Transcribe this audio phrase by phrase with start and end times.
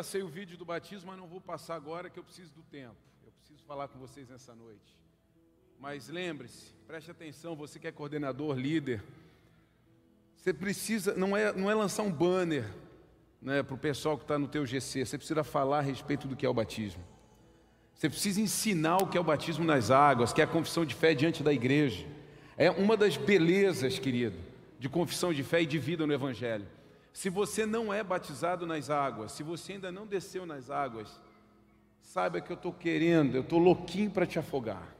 [0.00, 2.96] passei o vídeo do batismo, mas não vou passar agora que eu preciso do tempo.
[3.22, 4.96] Eu preciso falar com vocês nessa noite.
[5.78, 9.04] Mas lembre-se, preste atenção, você que é coordenador, líder,
[10.34, 12.64] você precisa, não é, não é lançar um banner
[13.42, 16.34] né, para o pessoal que está no teu GC, você precisa falar a respeito do
[16.34, 17.04] que é o batismo.
[17.92, 20.94] Você precisa ensinar o que é o batismo nas águas, que é a confissão de
[20.94, 22.06] fé diante da igreja.
[22.56, 24.38] É uma das belezas, querido,
[24.78, 26.66] de confissão de fé e de vida no Evangelho.
[27.12, 31.08] Se você não é batizado nas águas, se você ainda não desceu nas águas,
[32.00, 34.96] saiba que eu estou querendo, eu estou louquinho para te afogar.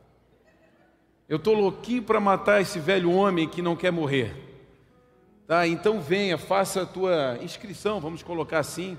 [1.28, 4.34] Eu estou louquinho para matar esse velho homem que não quer morrer.
[5.46, 5.66] Tá?
[5.66, 8.96] Então venha, faça a tua inscrição, vamos colocar assim,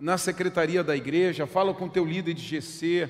[0.00, 3.08] na secretaria da igreja, fala com o teu líder de GC,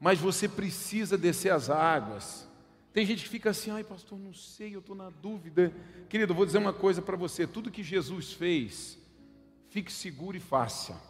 [0.00, 2.47] mas você precisa descer as águas.
[2.98, 5.72] Tem gente que fica assim, ai pastor, não sei, eu estou na dúvida.
[6.08, 8.98] Querido, vou dizer uma coisa para você: tudo que Jesus fez,
[9.68, 11.00] fique seguro e faça.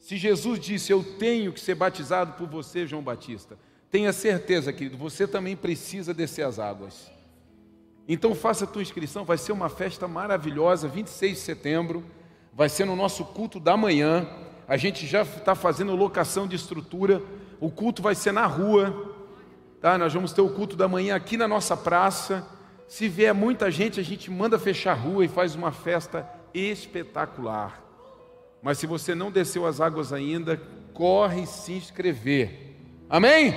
[0.00, 3.56] Se Jesus disse, eu tenho que ser batizado por você, João Batista,
[3.88, 7.08] tenha certeza, querido, você também precisa descer as águas.
[8.08, 12.04] Então faça a tua inscrição, vai ser uma festa maravilhosa, 26 de setembro,
[12.52, 14.28] vai ser no nosso culto da manhã.
[14.66, 17.22] A gente já está fazendo locação de estrutura,
[17.60, 19.14] o culto vai ser na rua,
[19.86, 19.96] Tá?
[19.96, 22.44] Nós vamos ter o culto da manhã aqui na nossa praça.
[22.88, 27.80] Se vier muita gente, a gente manda fechar a rua e faz uma festa espetacular.
[28.60, 30.60] Mas se você não desceu as águas ainda,
[30.92, 32.74] corre se inscrever.
[33.08, 33.54] Amém?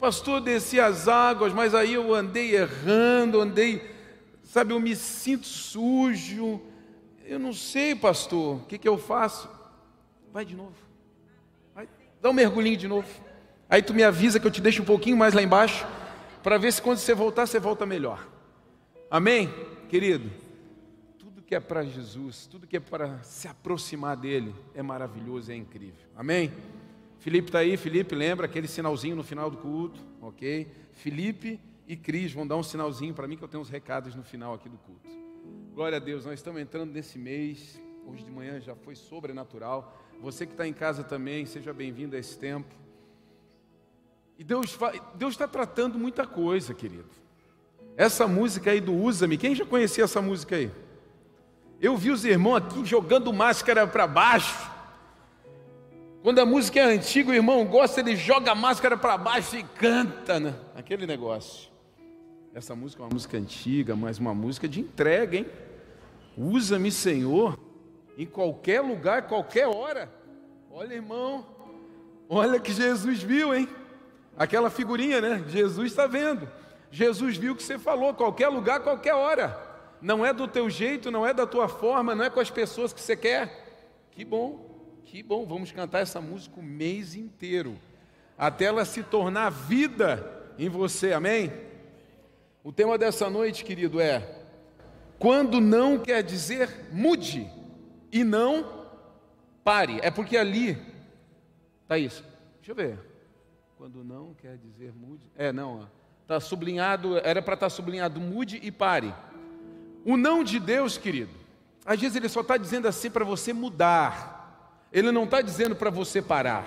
[0.00, 3.94] Pastor, desci as águas, mas aí eu andei errando, andei,
[4.42, 6.60] sabe, eu me sinto sujo.
[7.24, 9.48] Eu não sei, pastor, o que, que eu faço?
[10.32, 10.74] Vai de novo.
[11.76, 11.88] Vai,
[12.20, 13.29] dá um mergulhinho de novo.
[13.70, 15.86] Aí tu me avisa que eu te deixo um pouquinho mais lá embaixo,
[16.42, 18.26] para ver se quando você voltar, você volta melhor.
[19.08, 19.48] Amém?
[19.88, 20.28] Querido,
[21.16, 25.54] tudo que é para Jesus, tudo que é para se aproximar dele, é maravilhoso, é
[25.54, 26.04] incrível.
[26.16, 26.52] Amém?
[27.20, 30.66] Felipe está aí, Felipe, lembra aquele sinalzinho no final do culto, ok?
[30.94, 34.24] Felipe e Cris vão dar um sinalzinho para mim que eu tenho uns recados no
[34.24, 35.08] final aqui do culto.
[35.72, 39.96] Glória a Deus, nós estamos entrando nesse mês, hoje de manhã já foi sobrenatural.
[40.20, 42.79] Você que está em casa também, seja bem-vindo a esse tempo.
[44.40, 44.78] E Deus
[45.32, 47.10] está tratando muita coisa, querido.
[47.94, 50.70] Essa música aí do Usa-me, quem já conhecia essa música aí?
[51.78, 54.66] Eu vi os irmãos aqui jogando máscara para baixo.
[56.22, 59.62] Quando a música é antiga, o irmão gosta, ele joga a máscara para baixo e
[59.62, 60.54] canta, né?
[60.74, 61.70] Aquele negócio.
[62.54, 65.46] Essa música é uma música antiga, mas uma música de entrega, hein?
[66.34, 67.58] Usa-me, Senhor,
[68.16, 70.10] em qualquer lugar, qualquer hora.
[70.70, 71.44] Olha, irmão,
[72.26, 73.68] olha que Jesus viu, hein?
[74.36, 75.44] Aquela figurinha, né?
[75.48, 76.48] Jesus está vendo.
[76.90, 79.58] Jesus viu o que você falou, qualquer lugar, qualquer hora.
[80.00, 82.92] Não é do teu jeito, não é da tua forma, não é com as pessoas
[82.92, 84.08] que você quer.
[84.10, 85.46] Que bom, que bom.
[85.46, 87.78] Vamos cantar essa música o mês inteiro,
[88.36, 91.52] até ela se tornar vida em você, amém?
[92.64, 94.38] O tema dessa noite, querido, é:
[95.18, 97.50] quando não quer dizer mude
[98.12, 98.80] e não
[99.62, 100.00] pare.
[100.02, 100.76] É porque ali
[101.82, 102.24] está isso.
[102.58, 103.09] Deixa eu ver.
[103.80, 105.22] Quando não quer dizer mude.
[105.34, 105.88] É, não,
[106.20, 109.14] está sublinhado, era para estar tá sublinhado mude e pare.
[110.04, 111.30] O não de Deus, querido,
[111.86, 115.88] às vezes ele só está dizendo assim para você mudar, ele não está dizendo para
[115.88, 116.66] você parar.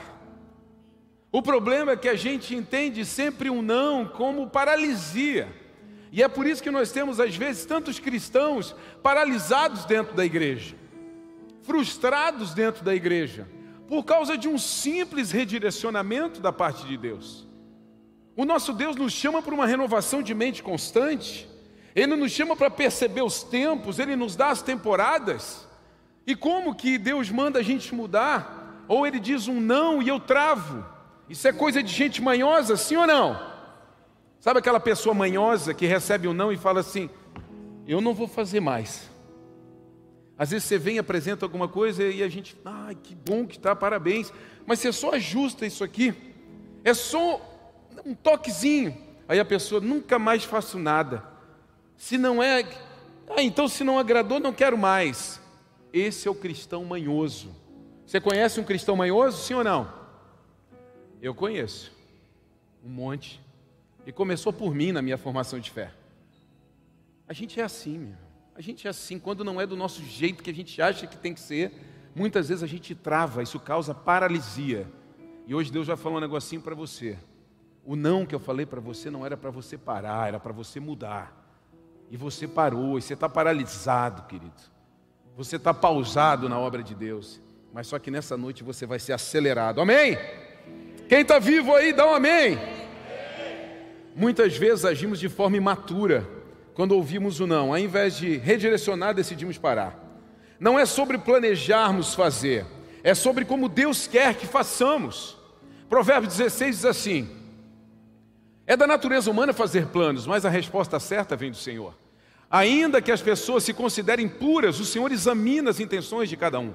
[1.31, 5.47] O problema é que a gente entende sempre um não como paralisia.
[6.11, 10.75] E é por isso que nós temos, às vezes, tantos cristãos paralisados dentro da igreja,
[11.61, 13.47] frustrados dentro da igreja,
[13.93, 17.47] por causa de um simples redirecionamento da parte de Deus.
[18.35, 21.47] O nosso Deus nos chama para uma renovação de mente constante,
[21.95, 25.67] Ele nos chama para perceber os tempos, Ele nos dá as temporadas.
[26.25, 28.83] E como que Deus manda a gente mudar?
[28.87, 30.83] Ou Ele diz um não e eu travo.
[31.29, 33.39] Isso é coisa de gente manhosa, sim ou não?
[34.39, 37.11] Sabe aquela pessoa manhosa que recebe um não e fala assim:
[37.87, 39.07] Eu não vou fazer mais.
[40.43, 43.73] Às vezes você vem apresenta alguma coisa e a gente, ai, que bom que está,
[43.73, 44.29] parabéns.
[44.65, 46.13] Mas você só ajusta isso aqui,
[46.83, 47.39] é só
[48.05, 48.93] um toquezinho.
[49.25, 51.23] Aí a pessoa, nunca mais faço nada.
[51.95, 52.69] Se não é,
[53.29, 55.39] ah, então se não agradou, não quero mais.
[55.93, 57.49] Esse é o cristão manhoso.
[58.05, 59.93] Você conhece um cristão manhoso, sim ou não?
[61.21, 61.89] Eu conheço.
[62.83, 63.41] Um monte.
[64.05, 65.93] E começou por mim na minha formação de fé.
[67.29, 68.22] A gente é assim, meu.
[68.55, 71.17] A gente é assim, quando não é do nosso jeito que a gente acha que
[71.17, 71.71] tem que ser,
[72.13, 74.87] muitas vezes a gente trava, isso causa paralisia.
[75.47, 77.17] E hoje Deus vai falar um negocinho para você.
[77.83, 80.79] O não que eu falei para você não era para você parar, era para você
[80.79, 81.35] mudar.
[82.11, 84.61] E você parou, e você está paralisado, querido.
[85.35, 87.41] Você está pausado na obra de Deus.
[87.73, 89.81] mas só que nessa noite você vai ser acelerado.
[89.81, 90.15] Amém?
[91.09, 92.55] Quem está vivo aí, dá um amém.
[94.15, 96.42] Muitas vezes agimos de forma imatura
[96.73, 99.99] quando ouvimos o não, ao invés de redirecionar, decidimos parar.
[100.59, 102.65] Não é sobre planejarmos fazer,
[103.03, 105.37] é sobre como Deus quer que façamos.
[105.89, 107.29] Provérbio 16 diz assim:
[108.65, 111.95] É da natureza humana fazer planos, mas a resposta certa vem do Senhor.
[112.49, 116.73] Ainda que as pessoas se considerem puras, o Senhor examina as intenções de cada um.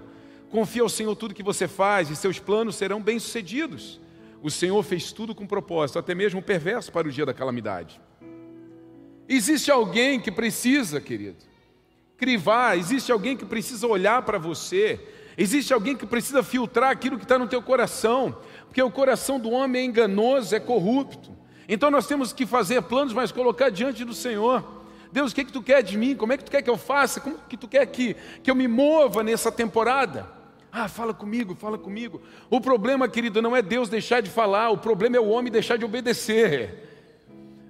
[0.50, 4.00] Confia ao Senhor tudo que você faz e seus planos serão bem-sucedidos.
[4.42, 8.00] O Senhor fez tudo com propósito, até mesmo o perverso para o dia da calamidade.
[9.28, 11.36] Existe alguém que precisa, querido,
[12.16, 14.98] crivar, existe alguém que precisa olhar para você,
[15.36, 19.50] existe alguém que precisa filtrar aquilo que está no teu coração, porque o coração do
[19.50, 21.30] homem é enganoso, é corrupto.
[21.68, 24.64] Então nós temos que fazer planos, mas colocar diante do Senhor.
[25.12, 26.16] Deus, o que, é que tu quer de mim?
[26.16, 27.20] Como é que tu quer que eu faça?
[27.20, 30.26] Como que tu quer que, que eu me mova nessa temporada?
[30.72, 32.20] Ah, fala comigo, fala comigo.
[32.50, 35.76] O problema, querido, não é Deus deixar de falar, o problema é o homem deixar
[35.76, 36.87] de obedecer.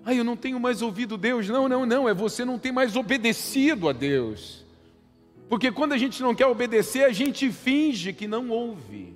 [0.08, 1.46] Ah, eu não tenho mais ouvido Deus.
[1.50, 4.64] Não, não, não, é você não ter mais obedecido a Deus.
[5.50, 9.14] Porque quando a gente não quer obedecer, a gente finge que não ouve.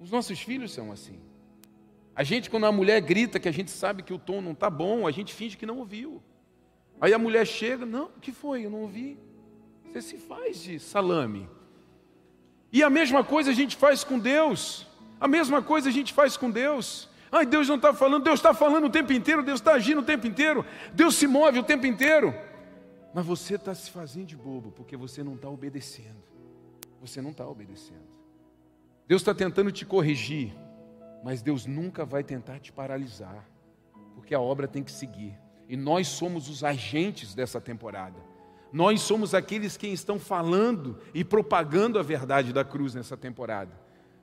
[0.00, 1.20] Os nossos filhos são assim.
[2.12, 4.68] A gente, quando a mulher grita que a gente sabe que o tom não está
[4.68, 6.20] bom, a gente finge que não ouviu.
[7.00, 8.66] Aí a mulher chega, não, o que foi?
[8.66, 9.16] Eu não ouvi.
[9.84, 11.48] Você se faz de salame.
[12.72, 14.88] E a mesma coisa a gente faz com Deus.
[15.20, 17.08] A mesma coisa a gente faz com Deus.
[17.34, 20.04] Ai, Deus não está falando, Deus está falando o tempo inteiro, Deus está agindo o
[20.04, 22.32] tempo inteiro, Deus se move o tempo inteiro.
[23.12, 26.22] Mas você está se fazendo de bobo, porque você não está obedecendo.
[27.00, 28.06] Você não está obedecendo.
[29.08, 30.54] Deus está tentando te corrigir,
[31.24, 33.44] mas Deus nunca vai tentar te paralisar,
[34.14, 35.36] porque a obra tem que seguir.
[35.68, 38.20] E nós somos os agentes dessa temporada.
[38.72, 43.72] Nós somos aqueles que estão falando e propagando a verdade da cruz nessa temporada.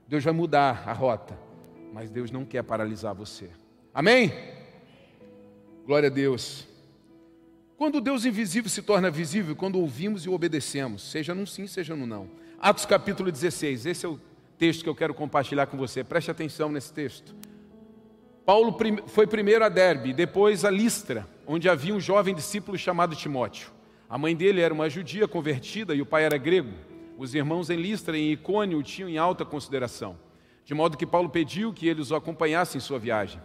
[0.08, 1.38] Deus vai mudar a rota,
[1.92, 3.50] mas Deus não quer paralisar você.
[3.94, 4.32] Amém?
[5.86, 6.68] Glória a Deus.
[7.78, 11.96] Quando o Deus invisível se torna visível, quando ouvimos e obedecemos, seja num sim, seja
[11.96, 12.30] no não.
[12.60, 14.20] Atos capítulo 16, esse é o
[14.58, 16.04] texto que eu quero compartilhar com você.
[16.04, 17.36] Preste atenção nesse texto.
[18.46, 18.78] Paulo
[19.08, 23.72] foi primeiro a Derbe, depois a Listra, onde havia um jovem discípulo chamado Timóteo.
[24.08, 26.74] A mãe dele era uma judia convertida e o pai era grego.
[27.18, 30.18] Os irmãos em Listra e em Icônio o tinham em alta consideração,
[30.66, 33.42] de modo que Paulo pediu que eles o acompanhassem em sua viagem.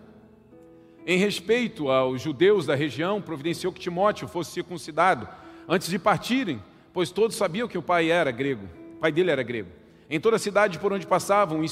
[1.07, 5.29] Em respeito aos judeus da região, providenciou que Timóteo fosse circuncidado
[5.69, 9.43] antes de partirem, pois todos sabiam que o pai era grego, o pai dele era
[9.43, 9.71] grego.
[10.09, 11.63] Em toda a cidade por onde passavam,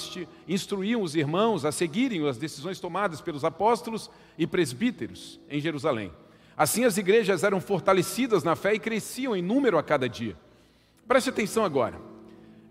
[0.48, 6.12] instruíam os irmãos a seguirem as decisões tomadas pelos apóstolos e presbíteros em Jerusalém.
[6.56, 10.36] Assim as igrejas eram fortalecidas na fé e cresciam em número a cada dia.
[11.06, 12.13] Preste atenção agora.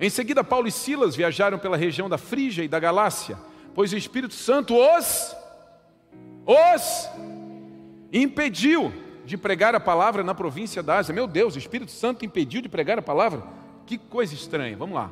[0.04, 3.38] Em seguida, Paulo e Silas viajaram pela região da Frígia e da Galácia,
[3.74, 5.34] pois o Espírito Santo os
[6.46, 7.10] os
[8.12, 8.92] impediu
[9.24, 11.16] de pregar a palavra na província da Ásia.
[11.16, 13.44] Meu Deus, o Espírito Santo impediu de pregar a palavra?
[13.86, 14.76] Que coisa estranha.
[14.76, 15.10] Vamos lá.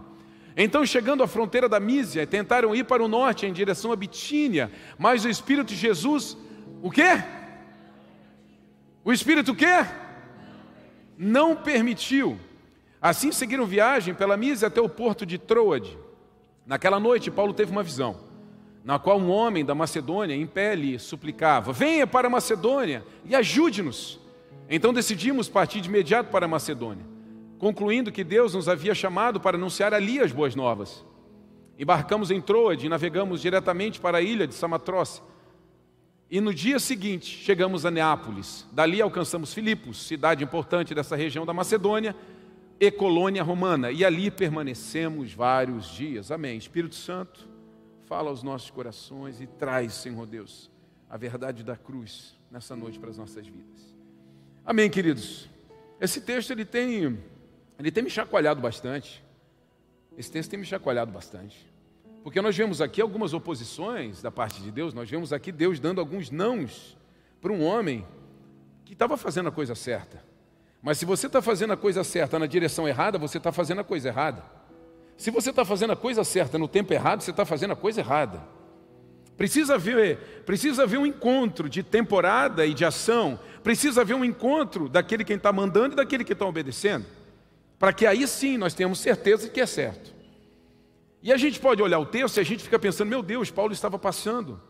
[0.57, 4.69] Então, chegando à fronteira da Mísia, tentaram ir para o norte, em direção a Bitínia,
[4.99, 6.37] mas o Espírito de Jesus,
[6.81, 7.23] o quê?
[9.05, 9.85] O Espírito o quê?
[11.17, 12.37] Não permitiu.
[13.01, 15.97] Assim seguiram viagem pela Mísia até o porto de Troade.
[16.65, 18.17] Naquela noite, Paulo teve uma visão,
[18.83, 23.35] na qual um homem da Macedônia, em pé, lhe suplicava: Venha para a Macedônia e
[23.35, 24.19] ajude-nos.
[24.69, 27.11] Então decidimos partir de imediato para a Macedônia
[27.61, 31.05] concluindo que Deus nos havia chamado para anunciar ali as boas novas.
[31.77, 35.23] Embarcamos em Troade e navegamos diretamente para a ilha de Samatrócia.
[36.27, 38.65] E no dia seguinte chegamos a Neápolis.
[38.71, 42.15] Dali alcançamos Filipos, cidade importante dessa região da Macedônia
[42.81, 43.91] e colônia romana.
[43.91, 46.31] E ali permanecemos vários dias.
[46.31, 46.57] Amém.
[46.57, 47.47] Espírito Santo,
[48.07, 50.71] fala aos nossos corações e traz, Senhor Deus,
[51.07, 53.95] a verdade da cruz nessa noite para as nossas vidas.
[54.65, 55.47] Amém, queridos.
[55.99, 57.19] Esse texto ele tem
[57.77, 59.23] ele tem me chacoalhado bastante.
[60.17, 61.71] Esse texto tem me chacoalhado bastante.
[62.23, 66.01] Porque nós vemos aqui algumas oposições da parte de Deus, nós vemos aqui Deus dando
[66.01, 66.97] alguns nãos
[67.39, 68.07] para um homem
[68.85, 70.30] que estava fazendo a coisa certa.
[70.81, 73.83] Mas se você está fazendo a coisa certa na direção errada, você está fazendo a
[73.83, 74.43] coisa errada.
[75.15, 78.01] Se você está fazendo a coisa certa no tempo errado, você está fazendo a coisa
[78.01, 78.41] errada.
[79.37, 83.39] Precisa haver, precisa haver um encontro de temporada e de ação.
[83.63, 87.05] Precisa haver um encontro daquele quem está mandando e daquele que está obedecendo
[87.81, 90.13] para que aí sim nós tenhamos certeza que é certo.
[91.19, 93.73] E a gente pode olhar o texto e a gente fica pensando, meu Deus, Paulo
[93.73, 94.61] estava passando,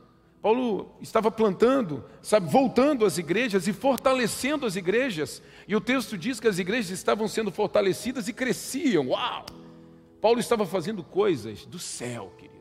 [0.41, 5.41] Paulo estava plantando, sabe, voltando às igrejas e fortalecendo as igrejas.
[5.67, 9.09] E o texto diz que as igrejas estavam sendo fortalecidas e cresciam.
[9.09, 9.45] Uau!
[10.19, 12.59] Paulo estava fazendo coisas do céu, querido.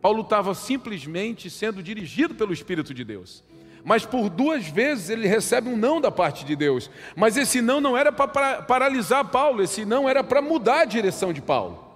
[0.00, 3.42] Paulo estava simplesmente sendo dirigido pelo Espírito de Deus.
[3.84, 6.88] Mas por duas vezes ele recebe um não da parte de Deus.
[7.16, 11.32] Mas esse não não era para paralisar Paulo, esse não era para mudar a direção
[11.32, 11.87] de Paulo.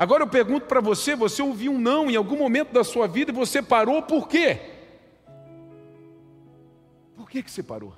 [0.00, 3.30] Agora eu pergunto para você: você ouviu um não em algum momento da sua vida
[3.30, 4.58] e você parou, por quê?
[7.14, 7.94] Por que, que você parou?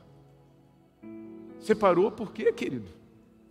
[1.61, 2.89] Você parou por quê, querido?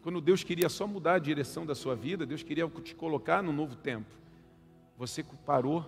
[0.04, 3.54] Quando Deus queria só mudar a direção da sua vida, Deus queria te colocar no
[3.54, 4.10] novo tempo.
[4.98, 5.86] Você parou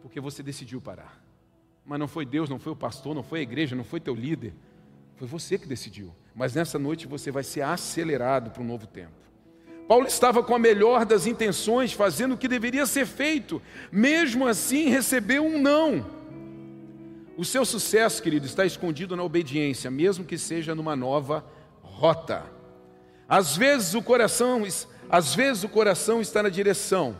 [0.00, 1.22] porque você decidiu parar.
[1.84, 4.14] Mas não foi Deus, não foi o pastor, não foi a igreja, não foi teu
[4.14, 4.54] líder.
[5.16, 6.14] Foi você que decidiu.
[6.34, 9.23] Mas nessa noite você vai ser acelerado para um novo tempo.
[9.86, 13.60] Paulo estava com a melhor das intenções, fazendo o que deveria ser feito,
[13.92, 16.06] mesmo assim recebeu um não.
[17.36, 21.44] O seu sucesso, querido, está escondido na obediência, mesmo que seja numa nova
[21.82, 22.44] rota.
[23.28, 24.62] Às vezes o coração,
[25.10, 27.16] às vezes o coração está na direção,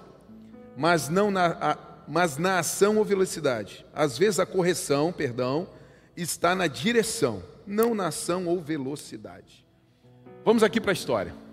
[0.76, 3.84] mas não na, mas na ação ou velocidade.
[3.92, 5.68] Às vezes a correção, perdão,
[6.16, 9.64] está na direção, não na ação ou velocidade.
[10.44, 11.43] Vamos aqui para a história.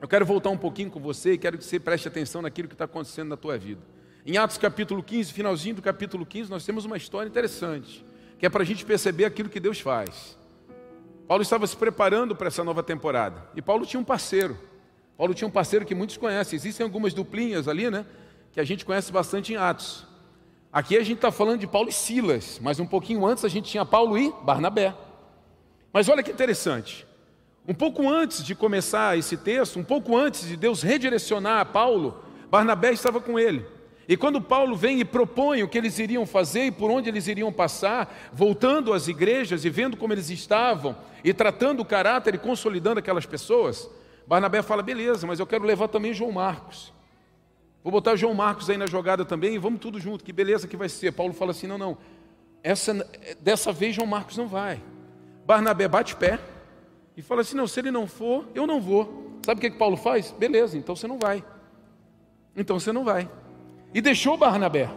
[0.00, 2.74] Eu quero voltar um pouquinho com você e quero que você preste atenção naquilo que
[2.74, 3.80] está acontecendo na tua vida.
[4.24, 8.04] Em Atos capítulo 15, finalzinho do capítulo 15, nós temos uma história interessante,
[8.38, 10.38] que é para a gente perceber aquilo que Deus faz.
[11.26, 13.42] Paulo estava se preparando para essa nova temporada.
[13.56, 14.56] E Paulo tinha um parceiro.
[15.16, 16.56] Paulo tinha um parceiro que muitos conhecem.
[16.56, 18.06] Existem algumas duplinhas ali, né?
[18.52, 20.06] Que a gente conhece bastante em Atos.
[20.72, 23.68] Aqui a gente está falando de Paulo e Silas, mas um pouquinho antes a gente
[23.68, 24.94] tinha Paulo e Barnabé.
[25.92, 27.07] Mas olha que interessante.
[27.68, 32.24] Um pouco antes de começar esse texto, um pouco antes de Deus redirecionar a Paulo,
[32.50, 33.62] Barnabé estava com ele.
[34.08, 37.26] E quando Paulo vem e propõe o que eles iriam fazer e por onde eles
[37.28, 42.38] iriam passar, voltando às igrejas e vendo como eles estavam, e tratando o caráter e
[42.38, 43.90] consolidando aquelas pessoas,
[44.26, 46.90] Barnabé fala: beleza, mas eu quero levar também João Marcos.
[47.84, 50.76] Vou botar João Marcos aí na jogada também e vamos tudo junto, que beleza que
[50.76, 51.12] vai ser.
[51.12, 51.98] Paulo fala assim: não, não,
[52.62, 53.06] essa,
[53.42, 54.82] dessa vez João Marcos não vai.
[55.44, 56.38] Barnabé bate pé
[57.18, 59.40] e fala assim: não, se ele não for, eu não vou.
[59.44, 60.30] Sabe o que, que Paulo faz?
[60.30, 61.44] Beleza, então você não vai.
[62.56, 63.28] Então você não vai.
[63.92, 64.88] E deixou Barnabé.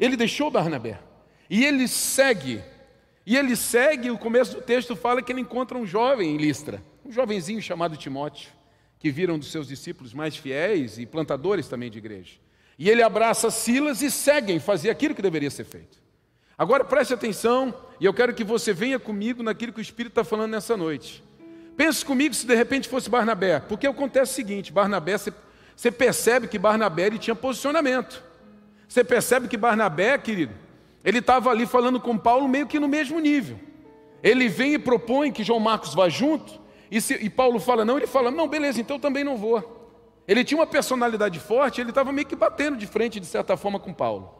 [0.00, 0.98] Ele deixou Barnabé.
[1.48, 2.60] E ele segue.
[3.24, 6.82] E ele segue, o começo do texto fala que ele encontra um jovem em Listra,
[7.04, 8.50] um jovenzinho chamado Timóteo,
[8.98, 12.32] que viram dos seus discípulos mais fiéis e plantadores também de igreja.
[12.76, 15.98] E ele abraça Silas e seguem fazer aquilo que deveria ser feito.
[16.56, 20.24] Agora preste atenção, e eu quero que você venha comigo naquilo que o Espírito está
[20.24, 21.27] falando nessa noite.
[21.78, 25.16] Pense comigo se de repente fosse Barnabé, porque acontece o seguinte: Barnabé,
[25.76, 28.20] você percebe que Barnabé ele tinha posicionamento.
[28.88, 30.52] Você percebe que Barnabé, querido,
[31.04, 33.60] ele estava ali falando com Paulo meio que no mesmo nível.
[34.24, 37.96] Ele vem e propõe que João Marcos vá junto, e, se, e Paulo fala não,
[37.96, 39.94] ele fala, não, beleza, então eu também não vou.
[40.26, 43.78] Ele tinha uma personalidade forte, ele estava meio que batendo de frente, de certa forma,
[43.78, 44.34] com Paulo.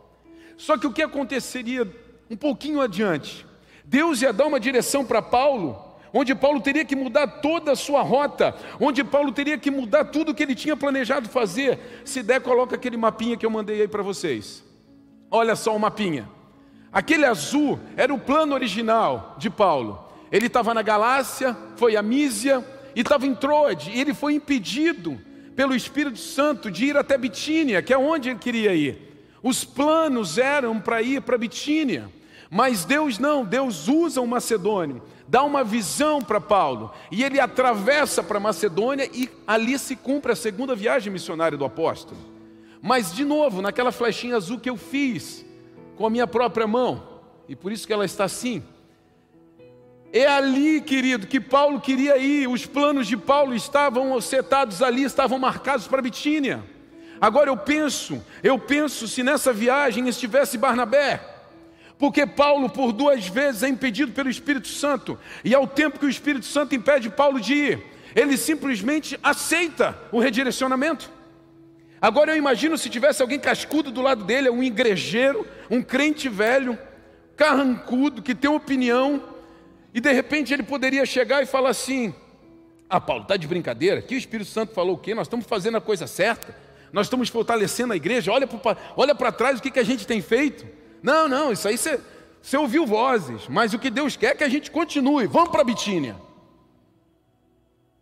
[0.57, 1.88] Só que o que aconteceria
[2.28, 3.47] um pouquinho adiante?
[3.85, 8.03] Deus ia dar uma direção para Paulo onde Paulo teria que mudar toda a sua
[8.03, 12.03] rota, onde Paulo teria que mudar tudo o que ele tinha planejado fazer.
[12.05, 14.65] Se der, coloca aquele mapinha que eu mandei aí para vocês.
[15.31, 16.29] Olha só o mapinha.
[16.93, 20.07] Aquele azul era o plano original de Paulo.
[20.33, 25.19] Ele estava na Galácia, foi a Mísia e estava em Troade, e ele foi impedido
[25.55, 29.09] pelo Espírito Santo de ir até Bitínia, que é onde ele queria ir.
[29.43, 32.11] Os planos eram para ir para Bitínia,
[32.50, 38.23] mas Deus não, Deus usa o macedônio dá uma visão para Paulo, e ele atravessa
[38.23, 42.18] para Macedônia e ali se cumpre a segunda viagem missionária do apóstolo.
[42.80, 45.44] Mas, de novo, naquela flechinha azul que eu fiz
[45.97, 48.62] com a minha própria mão, e por isso que ela está assim.
[50.11, 55.38] É ali, querido, que Paulo queria ir, os planos de Paulo estavam setados ali, estavam
[55.38, 56.64] marcados para Bitínia.
[57.20, 61.20] Agora eu penso, eu penso se nessa viagem estivesse Barnabé,
[61.99, 66.11] porque Paulo, por duas vezes, é impedido pelo Espírito Santo, e ao tempo que o
[66.11, 67.83] Espírito Santo impede Paulo de ir,
[68.14, 71.11] ele simplesmente aceita o redirecionamento.
[72.00, 76.78] Agora eu imagino se tivesse alguém cascudo do lado dele, um igrejeiro, um crente velho,
[77.37, 79.23] carrancudo, que tem opinião,
[79.93, 82.14] e de repente ele poderia chegar e falar assim:
[82.88, 84.00] Ah, Paulo, está de brincadeira?
[84.00, 85.14] Que o Espírito Santo falou o quê?
[85.14, 86.55] Nós estamos fazendo a coisa certa,
[86.93, 90.78] nós estamos fortalecendo a igreja, olha para trás o que, que a gente tem feito.
[91.02, 92.00] Não, não, isso aí você,
[92.43, 95.26] você ouviu vozes, mas o que Deus quer é que a gente continue.
[95.26, 96.17] Vamos para Bitínia.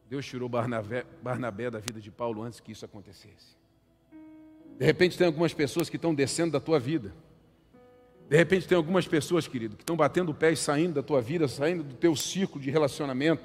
[0.08, 3.56] Deus tirou Barnabé, Barnabé da vida de Paulo antes que isso acontecesse.
[4.78, 7.12] De repente tem algumas pessoas que estão descendo da tua vida.
[8.28, 11.20] De repente tem algumas pessoas, querido, que estão batendo o pé e saindo da tua
[11.20, 13.42] vida, saindo do teu círculo de relacionamento,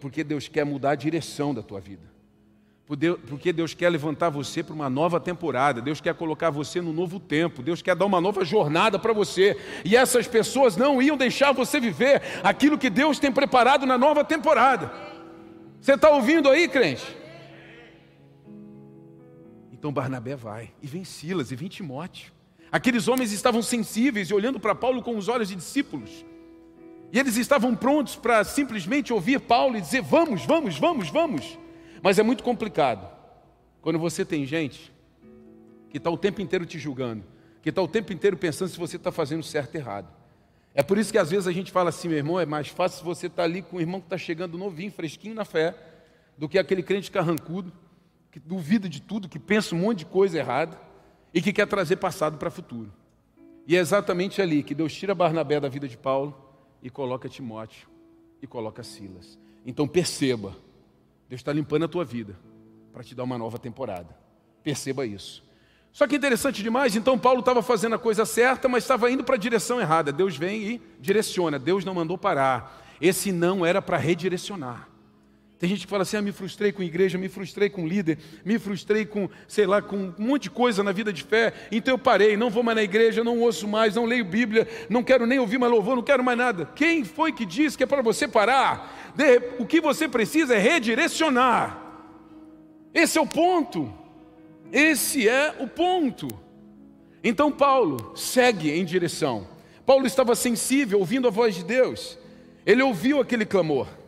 [0.00, 2.02] porque Deus quer mudar a direção da tua vida.
[3.26, 7.18] Porque Deus quer levantar você para uma nova temporada, Deus quer colocar você no novo
[7.18, 9.56] tempo, Deus quer dar uma nova jornada para você.
[9.84, 14.24] E essas pessoas não iam deixar você viver aquilo que Deus tem preparado na nova
[14.24, 14.92] temporada.
[15.80, 17.16] Você está ouvindo aí, crente?
[19.72, 22.32] Então Barnabé vai, e vem Silas, e vem Timóteo.
[22.70, 26.24] Aqueles homens estavam sensíveis e olhando para Paulo com os olhos de discípulos.
[27.12, 31.58] E eles estavam prontos para simplesmente ouvir Paulo e dizer: Vamos, vamos, vamos, vamos.
[32.02, 33.08] Mas é muito complicado
[33.80, 34.92] quando você tem gente
[35.88, 37.22] que está o tempo inteiro te julgando,
[37.62, 40.08] que está o tempo inteiro pensando se você está fazendo certo ou errado.
[40.74, 43.04] É por isso que às vezes a gente fala assim, meu irmão, é mais fácil
[43.04, 45.74] você estar tá ali com o irmão que está chegando novinho, fresquinho na fé,
[46.36, 47.72] do que aquele crente carrancudo,
[48.30, 50.80] que duvida de tudo, que pensa um monte de coisa errada
[51.32, 52.90] e que quer trazer passado para futuro.
[53.66, 56.34] E é exatamente ali que Deus tira Barnabé da vida de Paulo
[56.82, 57.86] e coloca Timóteo
[58.40, 59.38] e coloca Silas.
[59.64, 60.56] Então perceba,
[61.32, 62.38] Deus está limpando a tua vida
[62.92, 64.14] para te dar uma nova temporada.
[64.62, 65.42] Perceba isso.
[65.90, 69.36] Só que interessante demais, então Paulo estava fazendo a coisa certa, mas estava indo para
[69.36, 70.12] a direção errada.
[70.12, 71.58] Deus vem e direciona.
[71.58, 72.86] Deus não mandou parar.
[73.00, 74.90] Esse não era para redirecionar.
[75.62, 78.58] Tem gente que fala assim: ah, me frustrei com igreja, me frustrei com líder, me
[78.58, 81.98] frustrei com, sei lá, com um monte de coisa na vida de fé, então eu
[81.98, 85.38] parei, não vou mais na igreja, não ouço mais, não leio Bíblia, não quero nem
[85.38, 86.68] ouvir mais louvor, não quero mais nada.
[86.74, 89.12] Quem foi que disse que é para você parar?
[89.56, 91.80] o que você precisa é redirecionar.
[92.92, 93.92] Esse é o ponto.
[94.72, 96.26] Esse é o ponto.
[97.22, 99.46] Então Paulo segue em direção.
[99.86, 102.18] Paulo estava sensível, ouvindo a voz de Deus.
[102.66, 104.01] Ele ouviu aquele clamor.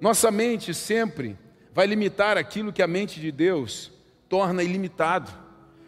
[0.00, 1.36] Nossa mente sempre
[1.72, 3.92] vai limitar aquilo que a mente de Deus
[4.28, 5.32] torna ilimitado.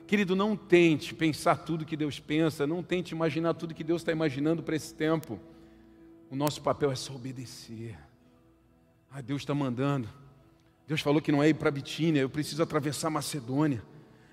[0.07, 4.13] Querido, não tente pensar tudo que Deus pensa, não tente imaginar tudo que Deus está
[4.13, 5.39] imaginando para esse tempo.
[6.31, 7.97] O nosso papel é só obedecer.
[9.11, 10.09] Ah, Deus está mandando.
[10.87, 13.83] Deus falou que não é ir para Bitínia, eu preciso atravessar Macedônia.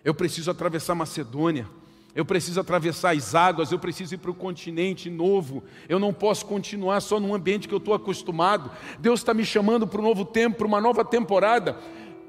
[0.03, 1.67] Eu preciso atravessar Macedônia.
[2.15, 5.61] Eu preciso atravessar as águas, eu preciso ir para o continente novo.
[5.89, 8.71] Eu não posso continuar só num ambiente que eu estou acostumado.
[8.97, 11.77] Deus está me chamando para um novo tempo, para uma nova temporada.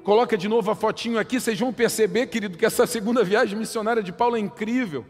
[0.03, 4.03] Coloca de novo a fotinho aqui, vocês vão perceber, querido, que essa segunda viagem missionária
[4.03, 5.05] de Paulo é incrível.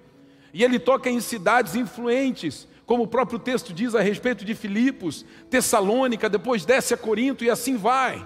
[0.53, 5.25] E ele toca em cidades influentes como o próprio texto diz a respeito de Filipos,
[5.49, 8.25] Tessalônica, depois desce a Corinto e assim vai.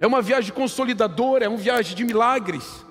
[0.00, 2.84] É uma viagem consolidadora, é uma viagem de milagres.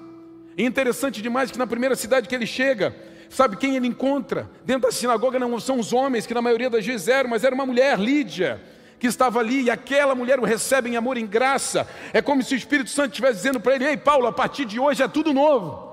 [0.57, 2.95] E interessante demais que na primeira cidade que ele chega,
[3.29, 4.49] sabe quem ele encontra?
[4.65, 7.53] Dentro da sinagoga não são os homens, que na maioria das vezes eram, mas era
[7.53, 8.59] uma mulher, Lídia,
[8.99, 11.87] que estava ali, e aquela mulher o recebe em amor, em graça.
[12.11, 14.79] É como se o Espírito Santo estivesse dizendo para ele: Ei, Paulo, a partir de
[14.79, 15.85] hoje é tudo novo.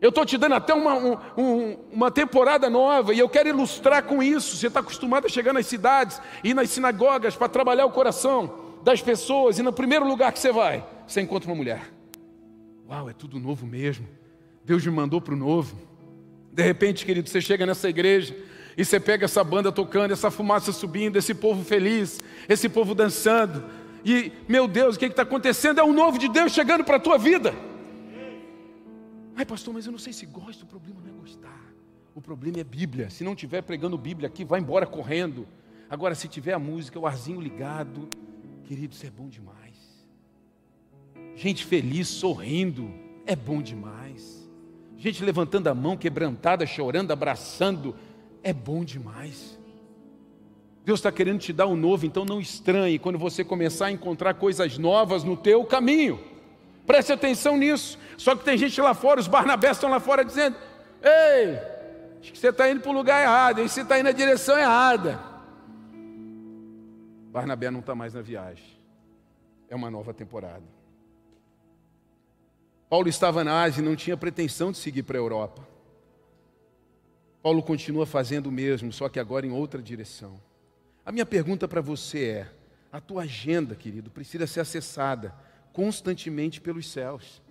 [0.00, 0.94] Eu estou te dando até uma,
[1.36, 4.56] um, uma temporada nova e eu quero ilustrar com isso.
[4.56, 9.00] Você está acostumado a chegar nas cidades e nas sinagogas para trabalhar o coração das
[9.00, 11.93] pessoas, e no primeiro lugar que você vai, você encontra uma mulher.
[12.88, 14.06] Uau, é tudo novo mesmo.
[14.64, 15.76] Deus me mandou para o novo.
[16.52, 18.36] De repente, querido, você chega nessa igreja
[18.76, 23.64] e você pega essa banda tocando, essa fumaça subindo, esse povo feliz, esse povo dançando.
[24.04, 25.80] E, meu Deus, o que está acontecendo?
[25.80, 27.54] É o novo de Deus chegando para a tua vida.
[29.36, 31.72] Ai, pastor, mas eu não sei se gosto, o problema não é gostar.
[32.14, 33.10] O problema é Bíblia.
[33.10, 35.48] Se não tiver pregando Bíblia aqui, vai embora correndo.
[35.90, 38.08] Agora, se tiver a música, o arzinho ligado,
[38.64, 39.63] querido, isso é bom demais.
[41.36, 42.92] Gente feliz, sorrindo,
[43.26, 44.48] é bom demais.
[44.96, 47.94] Gente levantando a mão, quebrantada, chorando, abraçando,
[48.42, 49.58] é bom demais.
[50.84, 54.34] Deus está querendo te dar um novo, então não estranhe quando você começar a encontrar
[54.34, 56.20] coisas novas no teu caminho.
[56.86, 57.98] Preste atenção nisso.
[58.16, 60.56] Só que tem gente lá fora, os Barnabés estão lá fora dizendo:
[61.02, 61.58] Ei,
[62.20, 64.58] acho que você está indo para o lugar errado, e você está indo na direção
[64.58, 65.18] errada.
[67.32, 68.64] Barnabé não está mais na viagem.
[69.68, 70.73] É uma nova temporada.
[72.94, 75.66] Paulo estava na Ásia e não tinha pretensão de seguir para a Europa.
[77.42, 80.40] Paulo continua fazendo o mesmo, só que agora em outra direção.
[81.04, 82.52] A minha pergunta para você é:
[82.92, 85.34] a tua agenda, querido, precisa ser acessada
[85.72, 87.42] constantemente pelos céus.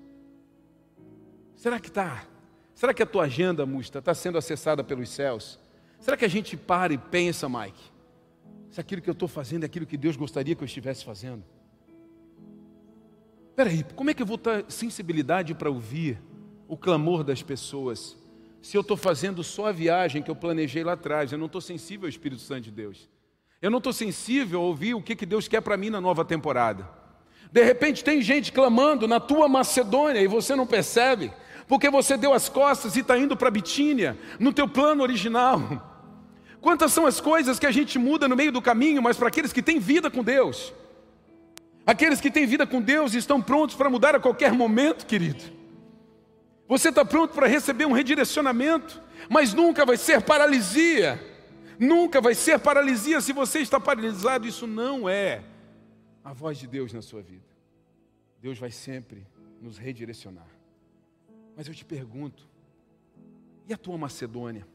[1.58, 2.25] Será que está?
[2.73, 5.60] Será que a tua agenda, Musta, está sendo acessada pelos céus?
[5.99, 7.84] Será que a gente para e pensa, Mike,
[8.71, 11.43] se aquilo que eu estou fazendo é aquilo que Deus gostaria que eu estivesse fazendo?
[13.53, 16.19] Espera aí, como é que eu vou ter sensibilidade para ouvir
[16.67, 18.17] o clamor das pessoas
[18.63, 21.31] se eu estou fazendo só a viagem que eu planejei lá atrás?
[21.31, 23.07] Eu não estou sensível ao Espírito Santo de Deus.
[23.61, 26.25] Eu não estou sensível a ouvir o que, que Deus quer para mim na nova
[26.25, 26.89] temporada.
[27.51, 31.31] De repente tem gente clamando na tua Macedônia e você não percebe,
[31.67, 35.61] porque você deu as costas e está indo para Bitínia, no teu plano original.
[36.59, 39.53] Quantas são as coisas que a gente muda no meio do caminho, mas para aqueles
[39.53, 40.73] que têm vida com Deus?
[41.85, 45.43] Aqueles que têm vida com Deus estão prontos para mudar a qualquer momento, querido.
[46.67, 51.21] Você está pronto para receber um redirecionamento, mas nunca vai ser paralisia.
[51.77, 54.47] Nunca vai ser paralisia se você está paralisado.
[54.47, 55.43] Isso não é
[56.23, 57.45] a voz de Deus na sua vida.
[58.39, 59.27] Deus vai sempre
[59.61, 60.47] nos redirecionar.
[61.55, 62.47] Mas eu te pergunto,
[63.67, 64.65] e a tua Macedônia?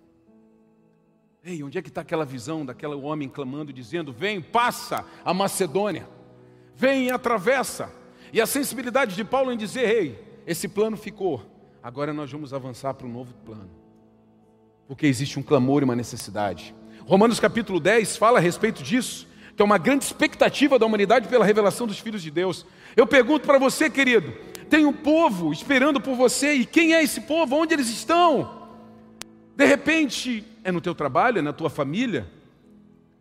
[1.42, 6.08] Ei, onde é que está aquela visão daquele homem clamando, dizendo: Vem, passa a Macedônia,
[6.78, 7.92] vem e atravessa.
[8.32, 11.42] E a sensibilidade de Paulo em dizer: Ei, esse plano ficou,
[11.82, 13.68] agora nós vamos avançar para um novo plano,
[14.86, 16.74] porque existe um clamor e uma necessidade.
[17.04, 21.44] Romanos capítulo 10 fala a respeito disso, que é uma grande expectativa da humanidade pela
[21.44, 22.64] revelação dos filhos de Deus.
[22.96, 24.32] Eu pergunto para você, querido:
[24.70, 27.56] tem um povo esperando por você, e quem é esse povo?
[27.56, 28.56] Onde eles estão?
[29.56, 32.37] De repente, é no teu trabalho, é na tua família.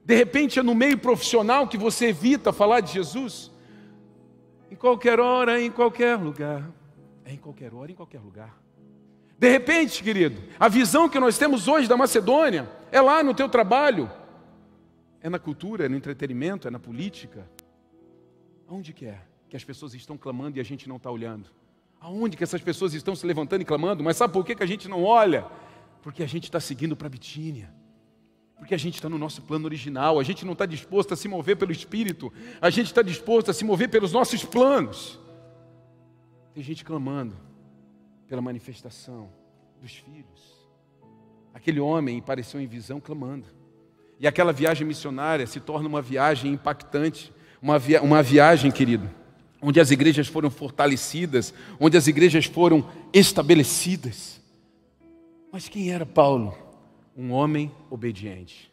[0.07, 3.51] De repente, é no meio profissional que você evita falar de Jesus.
[4.71, 6.71] Em qualquer hora, em qualquer lugar.
[7.25, 8.57] É em qualquer hora, em qualquer lugar.
[9.37, 13.49] De repente, querido, a visão que nós temos hoje da Macedônia é lá no teu
[13.49, 14.09] trabalho,
[15.19, 17.45] é na cultura, é no entretenimento, é na política.
[18.65, 21.49] Aonde que é que as pessoas estão clamando e a gente não está olhando?
[21.99, 24.05] Aonde que essas pessoas estão se levantando e clamando?
[24.05, 25.45] Mas sabe por que, que a gente não olha?
[26.01, 27.75] Porque a gente está seguindo para Bitínia.
[28.57, 31.27] Porque a gente está no nosso plano original, a gente não está disposto a se
[31.27, 35.19] mover pelo Espírito, a gente está disposto a se mover pelos nossos planos.
[36.53, 37.37] Tem gente clamando
[38.27, 39.29] pela manifestação
[39.79, 40.57] dos filhos.
[41.53, 43.45] Aquele homem apareceu em visão clamando.
[44.19, 49.09] E aquela viagem missionária se torna uma viagem impactante, uma, via uma viagem, querido,
[49.61, 54.41] onde as igrejas foram fortalecidas, onde as igrejas foram estabelecidas.
[55.51, 56.66] Mas quem era Paulo?
[57.17, 58.71] Um homem obediente.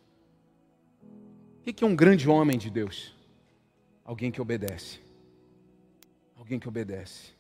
[1.67, 3.15] O que é um grande homem de Deus?
[4.05, 5.01] Alguém que obedece.
[6.37, 7.33] Alguém que obedece.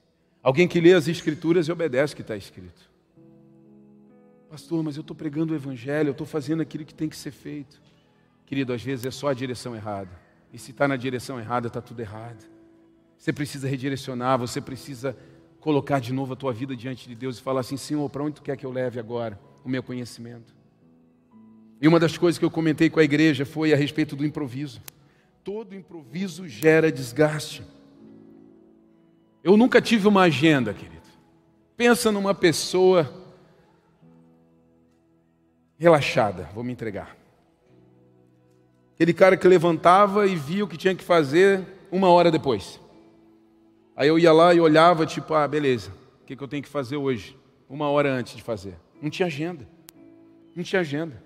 [0.42, 2.90] Alguém que lê as Escrituras e obedece o que está escrito.
[4.48, 7.32] Pastor, mas eu estou pregando o Evangelho, eu estou fazendo aquilo que tem que ser
[7.32, 7.82] feito.
[8.46, 10.10] Querido, às vezes é só a direção errada.
[10.52, 12.46] E se está na direção errada, está tudo errado.
[13.18, 15.16] Você precisa redirecionar, você precisa
[15.60, 18.36] colocar de novo a tua vida diante de Deus e falar assim: Senhor, para onde
[18.36, 20.54] tu quer que eu leve agora o meu conhecimento?
[21.80, 24.80] E uma das coisas que eu comentei com a igreja foi a respeito do improviso.
[25.42, 27.62] Todo improviso gera desgaste.
[29.42, 30.94] Eu nunca tive uma agenda, querido.
[31.76, 33.12] Pensa numa pessoa
[35.78, 37.16] relaxada, vou me entregar.
[38.94, 42.80] Aquele cara que levantava e via o que tinha que fazer uma hora depois.
[43.96, 45.90] Aí eu ia lá e olhava, tipo, ah, beleza,
[46.22, 47.36] o que, que eu tenho que fazer hoje?
[47.68, 48.76] Uma hora antes de fazer.
[49.02, 49.68] Não tinha agenda.
[50.54, 51.22] Não tinha agenda.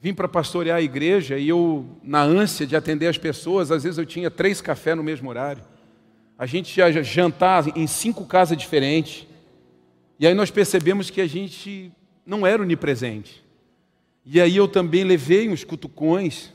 [0.00, 3.98] Vim para pastorear a igreja e eu, na ânsia de atender as pessoas, às vezes
[3.98, 5.64] eu tinha três cafés no mesmo horário.
[6.38, 9.26] A gente ia jantar em cinco casas diferentes.
[10.18, 11.90] E aí nós percebemos que a gente
[12.26, 13.44] não era onipresente.
[14.24, 16.52] E aí eu também levei uns cutucões,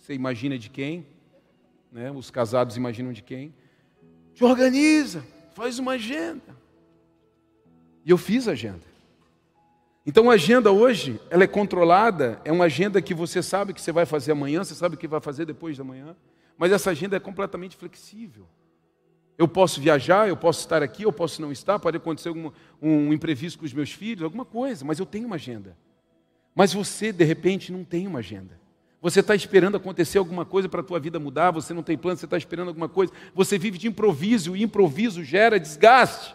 [0.00, 1.04] você imagina de quem,
[1.90, 2.10] né?
[2.10, 3.52] os casados imaginam de quem.
[4.34, 6.56] Te organiza, faz uma agenda.
[8.04, 8.91] E eu fiz a agenda.
[10.04, 13.92] Então a agenda hoje, ela é controlada, é uma agenda que você sabe que você
[13.92, 16.16] vai fazer amanhã, você sabe o que vai fazer depois da manhã,
[16.58, 18.46] mas essa agenda é completamente flexível.
[19.38, 23.12] Eu posso viajar, eu posso estar aqui, eu posso não estar, pode acontecer algum, um
[23.12, 25.76] imprevisto com os meus filhos, alguma coisa, mas eu tenho uma agenda.
[26.54, 28.60] Mas você, de repente, não tem uma agenda.
[29.00, 32.18] Você está esperando acontecer alguma coisa para a tua vida mudar, você não tem plano,
[32.18, 36.34] você está esperando alguma coisa, você vive de improviso, e improviso gera desgaste.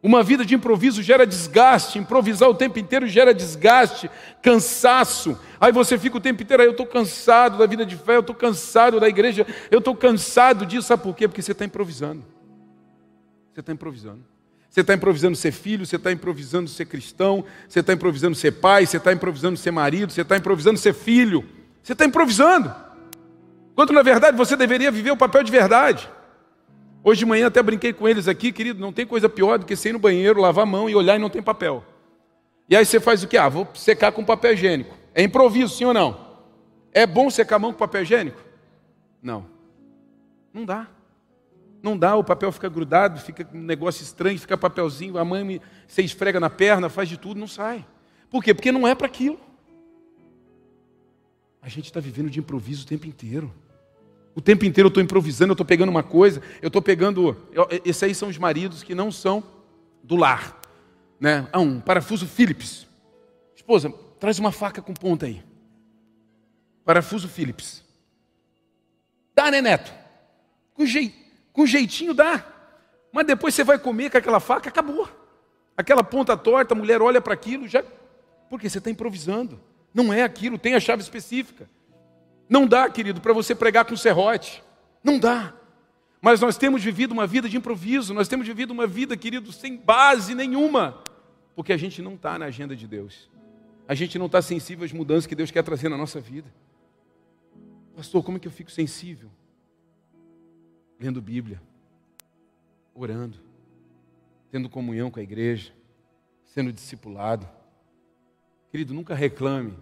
[0.00, 4.08] Uma vida de improviso gera desgaste, improvisar o tempo inteiro gera desgaste,
[4.40, 5.36] cansaço.
[5.60, 8.20] Aí você fica o tempo inteiro, aí eu estou cansado da vida de fé, eu
[8.20, 11.26] estou cansado da igreja, eu estou cansado disso, sabe por quê?
[11.26, 12.24] Porque você está improvisando.
[13.52, 14.24] Você está improvisando.
[14.70, 18.86] Você está improvisando ser filho, você está improvisando ser cristão, você está improvisando ser pai,
[18.86, 21.44] você está improvisando ser marido, você está improvisando ser filho.
[21.82, 22.72] Você está improvisando.
[23.74, 26.08] Quando na verdade você deveria viver o papel de verdade.
[27.08, 29.74] Hoje de manhã até brinquei com eles aqui, querido, não tem coisa pior do que
[29.74, 31.82] ser no banheiro, lavar a mão e olhar e não tem papel.
[32.68, 33.38] E aí você faz o quê?
[33.38, 34.94] Ah, vou secar com papel higiênico.
[35.14, 36.36] É improviso, sim ou não?
[36.92, 38.38] É bom secar a mão com papel higiênico?
[39.22, 39.46] Não.
[40.52, 40.86] Não dá.
[41.82, 46.02] Não dá, o papel fica grudado, fica um negócio estranho, fica papelzinho, a mãe você
[46.02, 47.86] esfrega na perna, faz de tudo, não sai.
[48.28, 48.52] Por quê?
[48.52, 49.40] Porque não é para aquilo.
[51.62, 53.50] A gente está vivendo de improviso o tempo inteiro.
[54.34, 57.36] O tempo inteiro eu estou improvisando, eu estou pegando uma coisa, eu estou pegando.
[57.84, 59.42] esses aí são os maridos que não são
[60.02, 60.60] do lar.
[61.18, 61.48] Né?
[61.52, 62.86] Ah, um parafuso Phillips.
[63.54, 65.42] Esposa, traz uma faca com ponta aí.
[66.84, 67.84] Parafuso Phillips.
[69.34, 69.92] Dá, né, Neto?
[70.74, 71.14] Com, jei,
[71.52, 72.44] com jeitinho dá.
[73.12, 75.08] Mas depois você vai comer com aquela faca, acabou.
[75.76, 77.84] Aquela ponta torta, a mulher olha para aquilo, já.
[78.48, 79.60] Porque você está improvisando.
[79.92, 81.68] Não é aquilo, tem a chave específica.
[82.48, 84.62] Não dá, querido, para você pregar com serrote.
[85.02, 85.54] Não dá.
[86.20, 89.76] Mas nós temos vivido uma vida de improviso, nós temos vivido uma vida, querido, sem
[89.76, 91.02] base nenhuma,
[91.54, 93.30] porque a gente não está na agenda de Deus.
[93.86, 96.52] A gente não está sensível às mudanças que Deus quer trazer na nossa vida.
[97.96, 99.30] Pastor, como é que eu fico sensível?
[101.00, 101.62] Lendo Bíblia,
[102.94, 103.38] orando,
[104.50, 105.72] tendo comunhão com a igreja,
[106.44, 107.48] sendo discipulado.
[108.70, 109.74] Querido, nunca reclame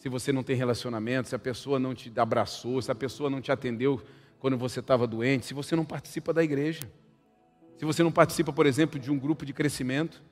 [0.00, 3.38] se você não tem relacionamento, se a pessoa não te abraçou, se a pessoa não
[3.38, 4.00] te atendeu
[4.38, 6.90] quando você estava doente, se você não participa da igreja,
[7.76, 10.22] se você não participa, por exemplo, de um grupo de crescimento,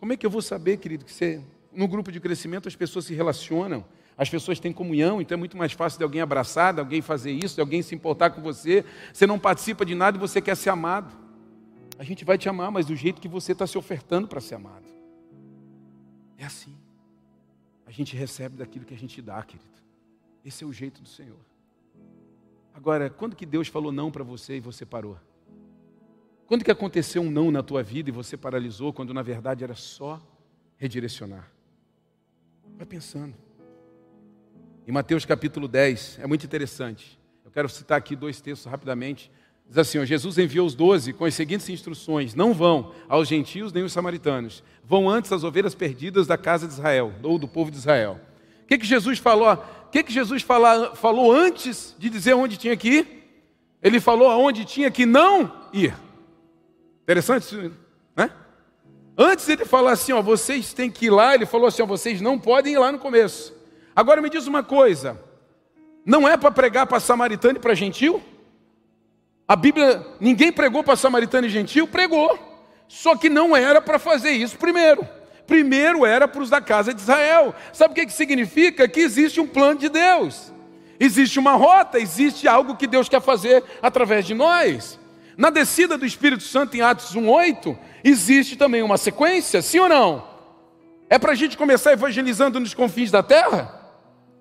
[0.00, 1.40] como é que eu vou saber, querido, que você,
[1.72, 3.84] no grupo de crescimento as pessoas se relacionam,
[4.18, 7.30] as pessoas têm comunhão, então é muito mais fácil de alguém abraçar, de alguém fazer
[7.30, 8.84] isso, de alguém se importar com você.
[9.12, 11.16] Você não participa de nada e você quer ser amado.
[11.96, 14.56] A gente vai te amar, mas do jeito que você está se ofertando para ser
[14.56, 14.86] amado.
[16.36, 16.76] É assim.
[17.86, 19.70] A gente recebe daquilo que a gente dá, querido.
[20.44, 21.38] Esse é o jeito do Senhor.
[22.74, 25.16] Agora, quando que Deus falou não para você e você parou?
[26.46, 29.74] Quando que aconteceu um não na tua vida e você paralisou, quando na verdade era
[29.74, 30.20] só
[30.76, 31.50] redirecionar?
[32.76, 33.34] Vai pensando.
[34.86, 37.18] Em Mateus capítulo 10, é muito interessante.
[37.44, 39.30] Eu quero citar aqui dois textos rapidamente.
[39.68, 43.72] Diz assim: ó, Jesus enviou os doze com as seguintes instruções: Não vão aos gentios
[43.72, 47.70] nem os samaritanos, vão antes às ovelhas perdidas da casa de Israel, ou do povo
[47.70, 48.20] de Israel.
[48.62, 49.52] O que, que Jesus falou?
[49.52, 53.16] O que, que Jesus fala, falou antes de dizer onde tinha que ir?
[53.82, 55.94] Ele falou aonde tinha que não ir.
[57.02, 57.72] Interessante isso,
[58.16, 58.30] né?
[59.16, 62.20] Antes ele falar assim, ó, vocês têm que ir lá, ele falou assim, ó, vocês
[62.20, 63.54] não podem ir lá no começo.
[63.94, 65.18] Agora me diz uma coisa,
[66.04, 68.20] não é para pregar para samaritano e para gentil?
[69.46, 71.86] A Bíblia, ninguém pregou para samaritano e gentil?
[71.86, 72.38] Pregou.
[72.88, 75.06] Só que não era para fazer isso primeiro
[75.46, 77.54] primeiro era para os da casa de Israel.
[77.72, 78.88] Sabe o que, que significa?
[78.88, 80.52] Que existe um plano de Deus,
[80.98, 84.98] existe uma rota, existe algo que Deus quer fazer através de nós.
[85.36, 90.26] Na descida do Espírito Santo em Atos 1,8, existe também uma sequência, sim ou não?
[91.08, 93.72] É para a gente começar evangelizando nos confins da terra?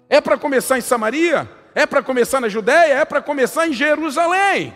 [0.10, 1.50] É para começar em Samaria?
[1.76, 2.94] É para começar na Judéia?
[2.94, 4.74] É para começar em Jerusalém?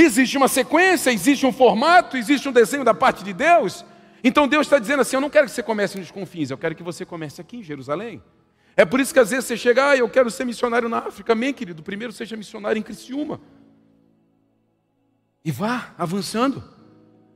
[0.00, 3.84] Existe uma sequência, existe um formato, existe um desenho da parte de Deus.
[4.22, 6.76] Então Deus está dizendo assim: Eu não quero que você comece nos confins, eu quero
[6.76, 8.22] que você comece aqui em Jerusalém.
[8.76, 11.32] É por isso que às vezes você chega, ah, eu quero ser missionário na África.
[11.32, 11.82] Amém, querido?
[11.82, 13.40] Primeiro seja missionário em Criciúma.
[15.44, 16.62] E vá avançando.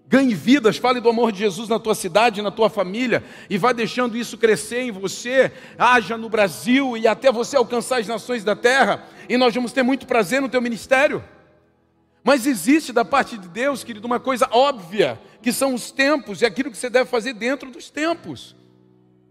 [0.06, 3.72] Ganhe vidas, fale do amor de Jesus na tua cidade, na tua família, e vá
[3.72, 8.54] deixando isso crescer em você, haja no Brasil e até você alcançar as nações da
[8.54, 11.24] terra, e nós vamos ter muito prazer no teu ministério.
[12.24, 16.46] Mas existe da parte de Deus, querido, uma coisa óbvia, que são os tempos e
[16.46, 18.54] aquilo que você deve fazer dentro dos tempos.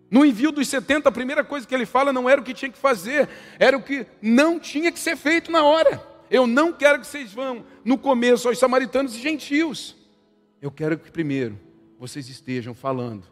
[0.10, 2.70] No envio dos 70, a primeira coisa que ele fala não era o que tinha
[2.70, 6.06] que fazer, era o que não tinha que ser feito na hora.
[6.30, 9.96] Eu não quero que vocês vão no começo aos samaritanos e gentios.
[10.62, 11.58] Eu quero que primeiro
[11.98, 13.26] vocês estejam falando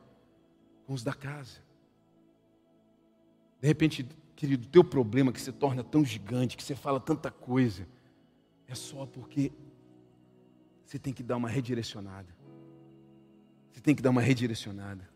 [0.87, 1.59] com os da casa.
[3.61, 7.85] De repente, querido, teu problema que se torna tão gigante, que você fala tanta coisa,
[8.69, 9.51] é só porque
[10.85, 12.27] você tem que dar uma redirecionada.
[13.71, 15.07] Você tem que dar uma redirecionada.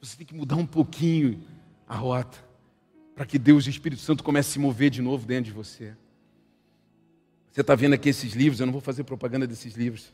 [0.00, 1.42] Você tem que mudar um pouquinho
[1.86, 2.38] a rota.
[3.14, 5.52] Para que Deus e o Espírito Santo comece a se mover de novo dentro de
[5.52, 5.94] você.
[7.50, 10.12] Você está vendo aqui esses livros, eu não vou fazer propaganda desses livros.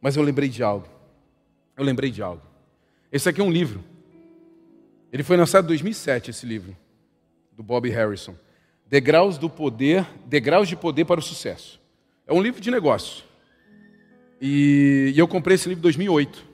[0.00, 0.88] Mas eu lembrei de algo.
[1.76, 2.42] Eu lembrei de algo.
[3.12, 3.84] Esse aqui é um livro.
[5.12, 6.76] Ele foi lançado em 2007, esse livro,
[7.56, 8.36] do Bob Harrison.
[8.86, 11.79] Degraus do poder, degraus de poder para o sucesso.
[12.30, 13.24] É um livro de negócio.
[14.40, 16.44] E, e eu comprei esse livro em 2008.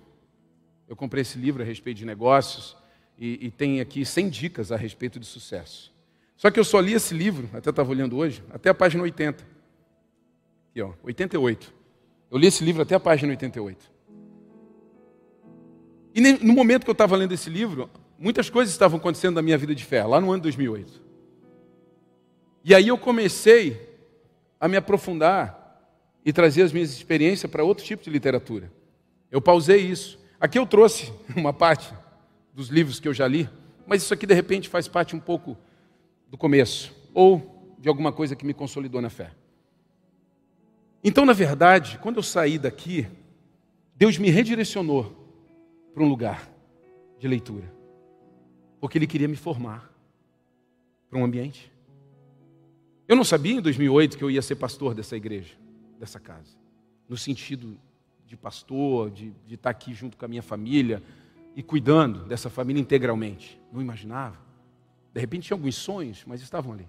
[0.89, 2.75] Eu comprei esse livro a respeito de negócios
[3.19, 5.95] e, e tem aqui 100 dicas a respeito de sucesso.
[6.35, 9.45] Só que eu só li esse livro, até estava olhando hoje, até a página 80.
[10.71, 11.71] Aqui, ó, 88.
[12.31, 13.93] Eu li esse livro até a página 88.
[16.15, 19.59] E no momento que eu estava lendo esse livro, muitas coisas estavam acontecendo na minha
[19.59, 21.03] vida de fé, lá no ano 2008.
[22.65, 23.95] E aí eu comecei
[24.59, 25.66] a me aprofundar
[26.27, 28.73] e trazer as minhas experiências para outro tipo de literatura.
[29.31, 30.19] Eu pausei isso.
[30.41, 31.95] Aqui eu trouxe uma parte
[32.53, 33.49] dos livros que eu já li,
[33.87, 35.57] mas isso aqui de repente faz parte um pouco
[36.29, 39.31] do começo, ou de alguma coisa que me consolidou na fé.
[41.05, 43.07] Então, na verdade, quando eu saí daqui,
[43.95, 45.15] Deus me redirecionou
[45.95, 46.51] para um lugar
[47.21, 47.73] de leitura,
[48.81, 49.93] porque Ele queria me formar
[51.09, 51.71] para um ambiente.
[53.07, 55.66] Eu não sabia em 2008 que eu ia ser pastor dessa igreja.
[55.99, 56.57] Dessa casa,
[57.09, 57.79] no sentido
[58.27, 61.03] de pastor, de, de estar aqui junto com a minha família
[61.55, 63.61] e cuidando dessa família integralmente.
[63.73, 64.39] Não imaginava.
[65.15, 66.87] De repente tinha alguns sonhos, mas estavam ali.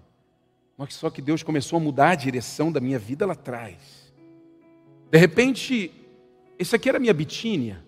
[0.76, 4.12] Mas só que Deus começou a mudar a direção da minha vida lá atrás.
[5.10, 5.90] De repente,
[6.58, 7.82] esse aqui era a minha bitínia.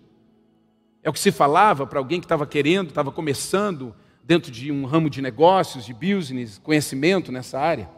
[1.02, 4.85] É o que se falava para alguém que estava querendo, estava começando dentro de um
[4.85, 7.90] ramo de negócios, de business, conhecimento nessa área.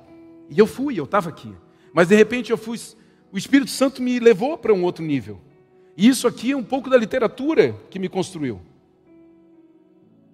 [0.50, 1.54] E eu fui, eu estava aqui.
[1.92, 2.78] Mas de repente eu fui,
[3.32, 5.40] o Espírito Santo me levou para um outro nível.
[5.96, 8.60] E isso aqui é um pouco da literatura que me construiu.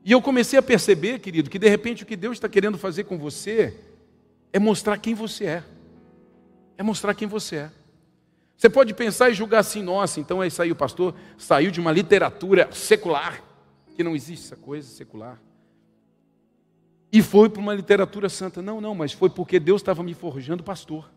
[0.05, 3.05] E eu comecei a perceber, querido, que de repente o que Deus está querendo fazer
[3.05, 3.75] com você
[4.53, 5.65] é mostrar quem você é.
[6.77, 7.71] É mostrar quem você é.
[8.57, 11.79] Você pode pensar e julgar assim, nossa, então é isso aí, o pastor saiu de
[11.79, 13.41] uma literatura secular,
[13.95, 15.41] que não existe essa coisa secular,
[17.13, 18.61] e foi para uma literatura santa.
[18.61, 21.11] Não, não, mas foi porque Deus estava me forjando pastor.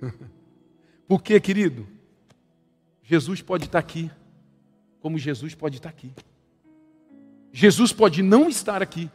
[1.12, 1.86] porque, querido,
[3.02, 4.10] Jesus pode estar aqui,
[4.98, 6.10] como Jesus pode estar aqui.
[7.52, 9.10] Jesus pode não estar aqui,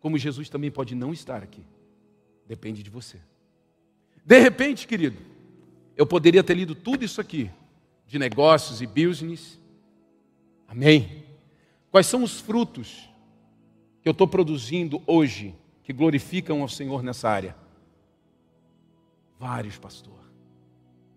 [0.00, 1.62] como Jesus também pode não estar aqui.
[2.48, 3.20] Depende de você.
[4.24, 5.18] De repente, querido,
[5.98, 7.50] eu poderia ter lido tudo isso aqui,
[8.06, 9.60] de negócios e business.
[10.66, 11.26] Amém?
[11.90, 13.06] Quais são os frutos
[14.00, 17.54] que eu estou produzindo hoje que glorificam ao Senhor nessa área?
[19.38, 20.21] Vários, pastor.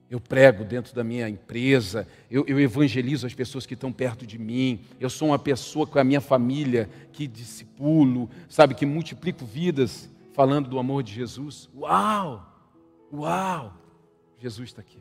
[0.09, 4.37] Eu prego dentro da minha empresa, eu, eu, evangelizo as pessoas que estão perto de
[4.37, 10.07] mim, eu sou uma pessoa com a minha família que discipulo, sabe, que multiplico vidas
[10.33, 11.67] falando do amor de Jesus.
[11.75, 12.45] Uau!
[13.11, 13.73] Uau!
[14.37, 14.99] Jesus está aqui.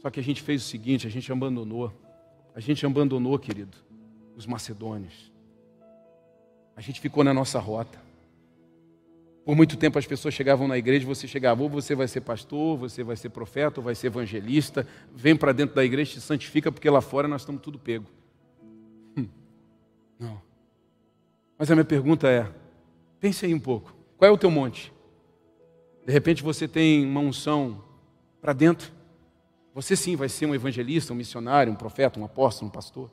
[0.00, 1.92] Só que a gente fez o seguinte: a gente abandonou.
[2.54, 3.76] A gente abandonou, querido,
[4.34, 5.30] os macedônios.
[6.74, 8.05] A gente ficou na nossa rota.
[9.46, 12.76] Por muito tempo as pessoas chegavam na igreja, você chegava, ou você vai ser pastor,
[12.76, 16.20] você vai ser profeta, ou vai ser evangelista, vem para dentro da igreja e se
[16.20, 18.06] santifica, porque lá fora nós estamos tudo pego.
[19.16, 19.28] Hum.
[20.18, 20.42] Não.
[21.56, 22.52] Mas a minha pergunta é:
[23.20, 23.94] pense aí um pouco.
[24.16, 24.92] Qual é o teu monte?
[26.04, 27.84] De repente você tem uma unção
[28.40, 28.90] para dentro.
[29.72, 33.12] Você sim vai ser um evangelista, um missionário, um profeta, um apóstolo, um pastor.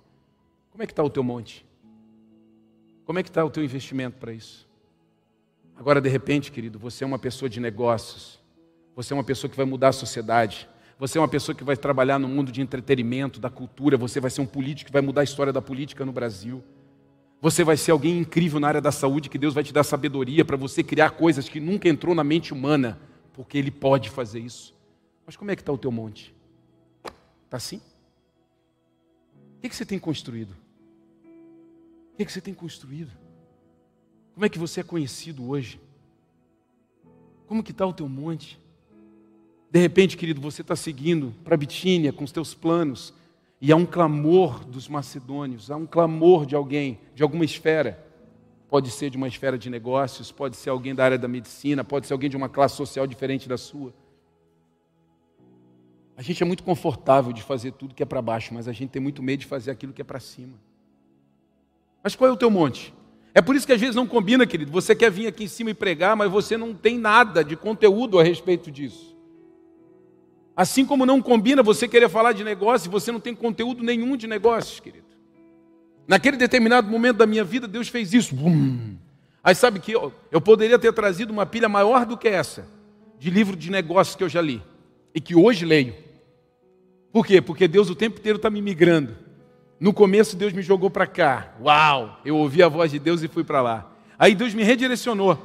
[0.72, 1.64] Como é que está o teu monte?
[3.06, 4.73] Como é que está o teu investimento para isso?
[5.76, 8.40] Agora, de repente, querido, você é uma pessoa de negócios.
[8.96, 10.70] Você é uma pessoa que vai mudar a sociedade.
[11.00, 13.98] Você é uma pessoa que vai trabalhar no mundo de entretenimento, da cultura.
[13.98, 16.64] Você vai ser um político que vai mudar a história da política no Brasil.
[17.42, 20.46] Você vai ser alguém incrível na área da saúde, que Deus vai te dar sabedoria
[20.46, 23.00] para você criar coisas que nunca entrou na mente humana,
[23.34, 24.74] porque Ele pode fazer isso.
[25.26, 26.34] Mas como é que está o teu monte?
[27.46, 27.82] Está assim?
[29.58, 30.52] O que, que você tem construído?
[32.14, 33.12] O que, que você tem construído?
[34.34, 35.80] Como é que você é conhecido hoje?
[37.48, 38.60] Como que está o teu monte?
[39.70, 43.14] De repente, querido, você está seguindo para Bitínia com os teus planos,
[43.62, 48.06] e há um clamor dos macedônios, há um clamor de alguém, de alguma esfera.
[48.68, 52.06] Pode ser de uma esfera de negócios, pode ser alguém da área da medicina, pode
[52.06, 53.94] ser alguém de uma classe social diferente da sua.
[56.18, 58.90] A gente é muito confortável de fazer tudo que é para baixo, mas a gente
[58.90, 60.60] tem muito medo de fazer aquilo que é para cima.
[62.04, 62.94] Mas qual é o teu monte?
[63.34, 64.72] É por isso que às vezes não combina, querido.
[64.72, 68.20] Você quer vir aqui em cima e pregar, mas você não tem nada de conteúdo
[68.20, 69.14] a respeito disso.
[70.56, 74.16] Assim como não combina você querer falar de negócio e você não tem conteúdo nenhum
[74.16, 75.08] de negócios, querido.
[76.08, 78.36] Naquele determinado momento da minha vida, Deus fez isso.
[78.36, 78.96] Bum.
[79.44, 82.68] Aí sabe que eu, eu poderia ter trazido uma pilha maior do que essa,
[83.18, 84.62] de livro de negócios que eu já li,
[85.14, 85.96] e que hoje leio.
[87.12, 87.42] Por quê?
[87.42, 89.16] Porque Deus o tempo inteiro está me migrando.
[89.84, 91.56] No começo, Deus me jogou para cá.
[91.62, 92.18] Uau!
[92.24, 93.92] Eu ouvi a voz de Deus e fui para lá.
[94.18, 95.38] Aí Deus me redirecionou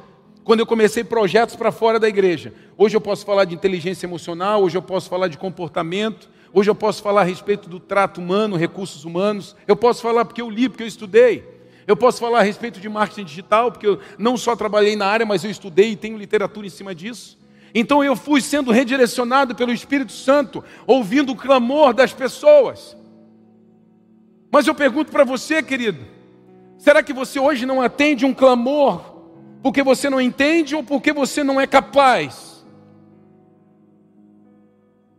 [0.44, 2.54] quando eu comecei projetos para fora da igreja.
[2.76, 6.74] Hoje eu posso falar de inteligência emocional, hoje eu posso falar de comportamento, hoje eu
[6.76, 10.68] posso falar a respeito do trato humano, recursos humanos, eu posso falar porque eu li,
[10.68, 11.44] porque eu estudei.
[11.84, 15.26] Eu posso falar a respeito de marketing digital, porque eu não só trabalhei na área,
[15.26, 17.36] mas eu estudei e tenho literatura em cima disso.
[17.74, 22.96] Então eu fui sendo redirecionado pelo Espírito Santo, ouvindo o clamor das pessoas.
[24.50, 26.04] Mas eu pergunto para você, querido,
[26.78, 29.18] será que você hoje não atende um clamor
[29.62, 32.64] porque você não entende ou porque você não é capaz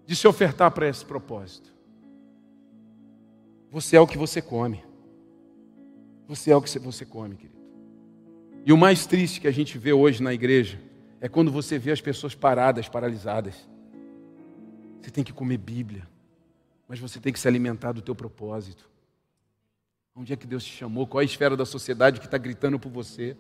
[0.05, 1.73] de se ofertar para esse propósito.
[3.69, 4.83] Você é o que você come.
[6.27, 7.59] Você é o que você come, querido.
[8.65, 10.81] E o mais triste que a gente vê hoje na igreja
[11.21, 13.69] é quando você vê as pessoas paradas, paralisadas.
[14.99, 16.07] Você tem que comer Bíblia,
[16.87, 18.89] mas você tem que se alimentar do teu propósito.
[20.19, 21.07] Onde é que Deus te chamou?
[21.07, 23.37] Qual é a esfera da sociedade que está gritando por você?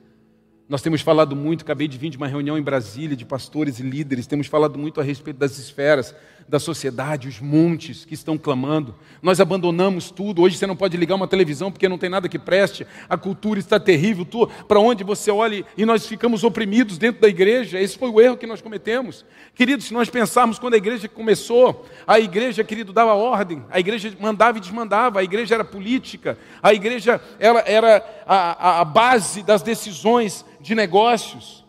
[0.69, 3.83] Nós temos falado muito, acabei de vir de uma reunião em Brasília de pastores e
[3.83, 6.15] líderes, temos falado muito a respeito das esferas
[6.49, 8.95] da sociedade, os montes que estão clamando.
[9.21, 10.41] Nós abandonamos tudo.
[10.41, 12.87] Hoje você não pode ligar uma televisão porque não tem nada que preste.
[13.07, 14.25] A cultura está terrível.
[14.67, 17.79] Para onde você olha e nós ficamos oprimidos dentro da igreja.
[17.79, 19.23] Esse foi o erro que nós cometemos.
[19.53, 24.11] Queridos, se nós pensarmos quando a igreja começou, a igreja, querido, dava ordem, a igreja
[24.19, 29.61] mandava e desmandava, a igreja era política, a igreja ela era a, a base das
[29.61, 31.63] decisões de negócios.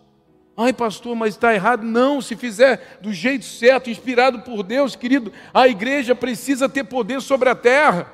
[0.63, 1.85] Ai, pastor, mas está errado.
[1.85, 7.23] Não, se fizer do jeito certo, inspirado por Deus, querido, a igreja precisa ter poder
[7.23, 8.07] sobre a terra.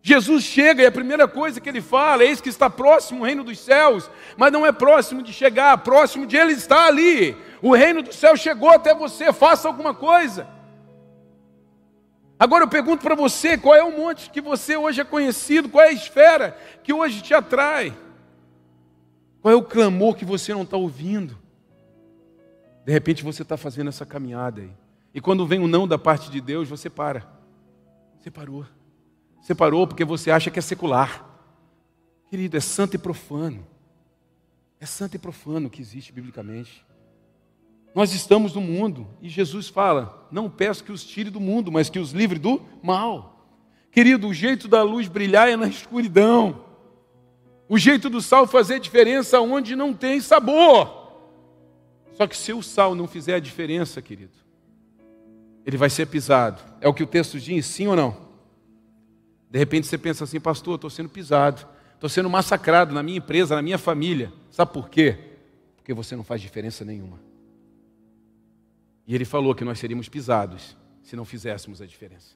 [0.00, 3.44] Jesus chega e a primeira coisa que ele fala, eis que está próximo o reino
[3.44, 7.36] dos céus, mas não é próximo de chegar, próximo de ele estar ali.
[7.60, 10.48] O reino dos céus chegou até você, faça alguma coisa.
[12.38, 15.84] Agora eu pergunto para você, qual é o monte que você hoje é conhecido, qual
[15.84, 17.94] é a esfera que hoje te atrai?
[19.40, 21.38] Qual é o clamor que você não está ouvindo?
[22.84, 24.70] De repente você está fazendo essa caminhada aí.
[25.14, 27.26] E quando vem o não da parte de Deus, você para.
[28.18, 28.66] Você parou.
[29.40, 31.26] Você parou porque você acha que é secular.
[32.28, 33.66] Querido, é santo e profano.
[34.78, 36.84] É santo e profano que existe biblicamente.
[37.94, 41.90] Nós estamos no mundo e Jesus fala: Não peço que os tire do mundo, mas
[41.90, 43.46] que os livre do mal.
[43.90, 46.64] Querido, o jeito da luz brilhar é na escuridão.
[47.70, 51.12] O jeito do sal fazer diferença onde não tem sabor.
[52.14, 54.32] Só que se o sal não fizer a diferença, querido,
[55.64, 56.60] ele vai ser pisado.
[56.80, 58.16] É o que o texto diz, sim ou não?
[59.48, 61.64] De repente você pensa assim, pastor, estou sendo pisado,
[61.94, 64.32] estou sendo massacrado na minha empresa, na minha família.
[64.50, 65.16] Sabe por quê?
[65.76, 67.20] Porque você não faz diferença nenhuma.
[69.06, 72.34] E ele falou que nós seríamos pisados se não fizéssemos a diferença.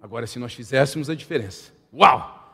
[0.00, 2.45] Agora, se nós fizéssemos a diferença, uau!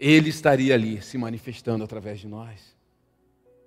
[0.00, 2.74] Ele estaria ali se manifestando através de nós.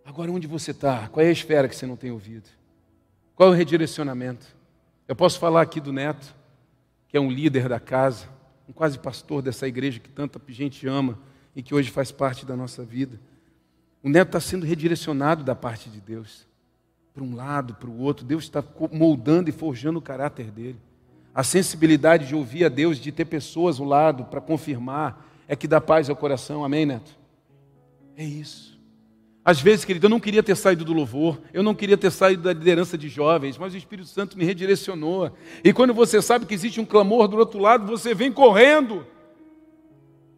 [0.03, 1.07] Agora, onde você está?
[1.07, 2.49] Qual é a esfera que você não tem ouvido?
[3.36, 4.47] Qual é o redirecionamento?
[5.07, 6.36] Eu posso falar aqui do Neto,
[7.07, 8.27] que é um líder da casa,
[8.67, 11.19] um quase pastor dessa igreja que tanta gente ama
[11.55, 13.19] e que hoje faz parte da nossa vida.
[14.01, 16.47] O Neto está sendo redirecionado da parte de Deus,
[17.13, 18.25] para um lado, para o outro.
[18.25, 20.79] Deus está moldando e forjando o caráter dele.
[21.31, 25.68] A sensibilidade de ouvir a Deus, de ter pessoas ao lado para confirmar, é que
[25.68, 26.64] dá paz ao coração.
[26.64, 27.12] Amém, Neto?
[28.16, 28.74] É isso.
[29.46, 32.44] Às vezes, querido, eu não queria ter saído do louvor, eu não queria ter saído
[32.44, 35.36] da liderança de jovens, mas o Espírito Santo me redirecionou.
[35.62, 39.06] E quando você sabe que existe um clamor do outro lado, você vem correndo.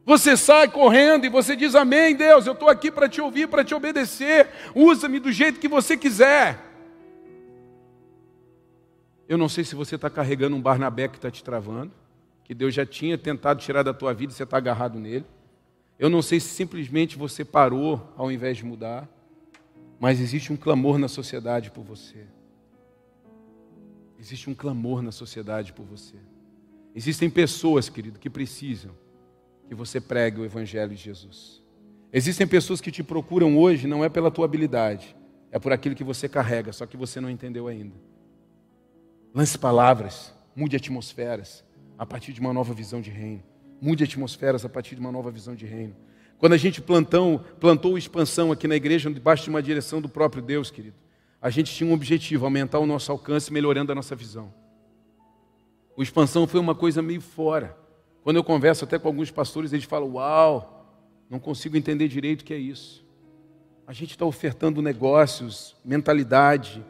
[0.06, 3.64] Você sai correndo e você diz: Amém, Deus, eu estou aqui para te ouvir, para
[3.64, 4.49] te obedecer.
[4.74, 6.64] Usa-me do jeito que você quiser.
[9.30, 11.91] Eu não sei se você está carregando um Barnabé que está te travando
[12.45, 15.25] que Deus já tinha tentado tirar da tua vida e você está agarrado nele.
[15.97, 19.09] Eu não sei se simplesmente você parou ao invés de mudar,
[19.99, 22.27] mas existe um clamor na sociedade por você.
[24.19, 26.15] Existe um clamor na sociedade por você.
[26.93, 28.91] Existem pessoas, querido, que precisam
[29.67, 31.63] que você pregue o Evangelho de Jesus.
[32.13, 35.15] Existem pessoas que te procuram hoje não é pela tua habilidade,
[35.51, 37.95] é por aquilo que você carrega, só que você não entendeu ainda.
[39.33, 41.65] Lance palavras, mude atmosferas,
[41.97, 43.43] a partir de uma nova visão de reino.
[43.81, 45.95] Mude atmosferas a partir de uma nova visão de reino.
[46.37, 50.41] Quando a gente plantão, plantou expansão aqui na igreja, debaixo de uma direção do próprio
[50.41, 50.95] Deus, querido,
[51.41, 54.53] a gente tinha um objetivo, aumentar o nosso alcance, melhorando a nossa visão.
[55.95, 57.77] O expansão foi uma coisa meio fora.
[58.23, 60.75] Quando eu converso até com alguns pastores, eles falam: Uau,
[61.29, 63.05] não consigo entender direito o que é isso.
[63.87, 66.83] A gente está ofertando negócios, mentalidade,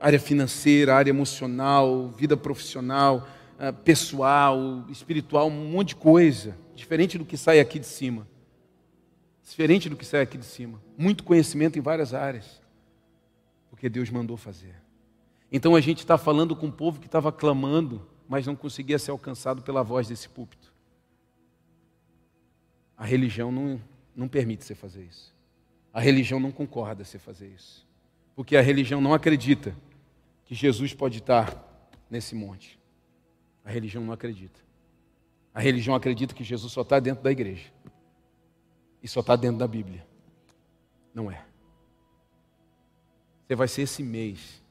[0.00, 3.28] área financeira, área emocional, vida profissional,
[3.58, 8.26] ah, pessoal, espiritual, um monte de coisa, diferente do que sai aqui de cima.
[9.42, 10.82] Diferente do que sai aqui de cima.
[10.96, 12.60] Muito conhecimento em várias áreas,
[13.70, 14.74] porque Deus mandou fazer.
[15.52, 19.10] Então a gente está falando com um povo que estava clamando, mas não conseguia ser
[19.10, 20.72] alcançado pela voz desse púlpito.
[22.96, 23.80] A religião não,
[24.16, 25.34] não permite você fazer isso.
[25.92, 27.86] A religião não concorda você fazer isso.
[28.34, 29.76] Porque a religião não acredita
[30.44, 32.78] que Jesus pode estar nesse monte.
[33.64, 34.60] A religião não acredita.
[35.52, 37.72] A religião acredita que Jesus só está dentro da igreja.
[39.02, 40.06] E só está dentro da Bíblia.
[41.14, 41.44] Não é.
[43.46, 44.62] Você vai ser esse mês.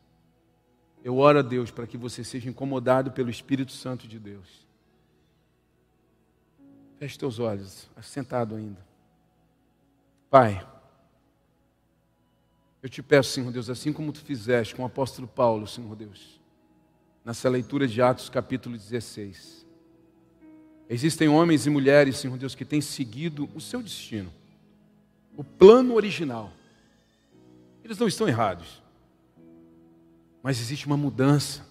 [1.04, 4.68] Eu oro a Deus para que você seja incomodado pelo Espírito Santo de Deus.
[6.98, 8.86] Feche teus olhos, sentado ainda.
[10.30, 10.66] Pai,
[12.82, 16.43] eu te peço, Senhor Deus, assim como tu fizeste com o apóstolo Paulo, Senhor Deus
[17.24, 19.66] nessa leitura de Atos capítulo 16.
[20.90, 24.32] Existem homens e mulheres, Senhor Deus, que têm seguido o seu destino.
[25.36, 26.52] o plano original.
[27.84, 28.84] Eles não estão errados.
[30.44, 31.66] Mas existe uma mudança.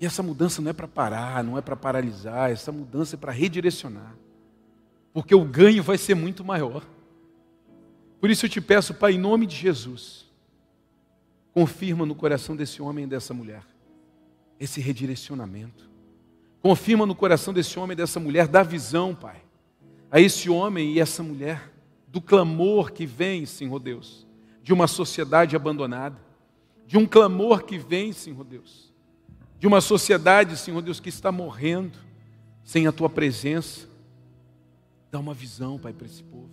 [0.00, 3.32] E essa mudança não é para parar, não é para paralisar, essa mudança é para
[3.32, 4.14] redirecionar.
[5.12, 6.86] Porque o ganho vai ser muito maior.
[8.20, 10.24] Por isso eu te peço, Pai, em nome de Jesus,
[11.52, 13.64] confirma no coração desse homem e dessa mulher
[14.58, 15.88] esse redirecionamento.
[16.60, 19.42] Confirma no coração desse homem e dessa mulher, dá visão, Pai,
[20.10, 21.72] a esse homem e essa mulher,
[22.06, 24.26] do clamor que vem, Senhor Deus,
[24.62, 26.18] de uma sociedade abandonada,
[26.86, 28.92] de um clamor que vem, Senhor Deus,
[29.58, 31.98] de uma sociedade, Senhor Deus, que está morrendo
[32.64, 33.86] sem a tua presença.
[35.10, 36.50] Dá uma visão, Pai, para esse povo.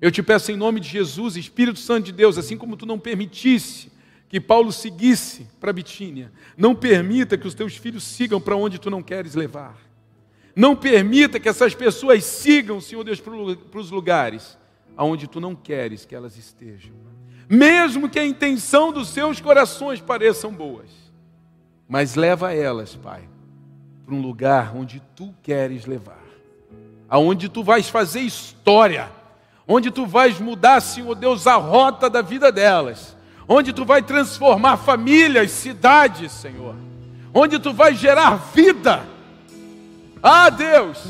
[0.00, 2.98] Eu te peço em nome de Jesus, Espírito Santo de Deus, assim como tu não
[2.98, 3.90] permitisse
[4.30, 8.88] que Paulo seguisse para Bitínia, não permita que os teus filhos sigam para onde tu
[8.88, 9.76] não queres levar.
[10.54, 14.56] Não permita que essas pessoas sigam, Senhor Deus, para os lugares
[14.96, 16.92] aonde tu não queres que elas estejam.
[17.48, 20.90] Mesmo que a intenção dos seus corações pareçam boas,
[21.88, 23.28] mas leva elas, Pai,
[24.06, 26.22] para um lugar onde tu queres levar,
[27.08, 29.10] aonde tu vais fazer história,
[29.66, 33.18] onde tu vais mudar, Senhor Deus, a rota da vida delas
[33.52, 36.76] onde tu vai transformar famílias, cidades, Senhor,
[37.34, 39.02] onde tu vai gerar vida.
[40.22, 41.04] Ah, Deus,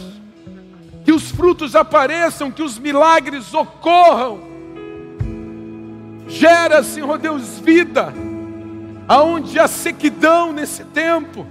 [1.04, 4.40] que os frutos apareçam, que os milagres ocorram.
[6.26, 8.10] Gera, Senhor Deus, vida,
[9.06, 11.46] aonde há sequidão nesse tempo.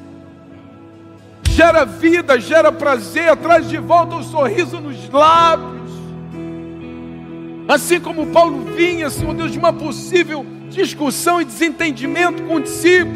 [1.43, 5.91] Gera vida, gera prazer, traz de volta o sorriso nos lábios.
[7.67, 13.11] Assim como Paulo vinha, Senhor Deus, de uma possível discussão e desentendimento contigo,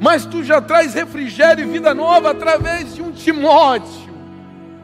[0.00, 4.06] mas tu já traz refrigério e vida nova através de um Timóteo,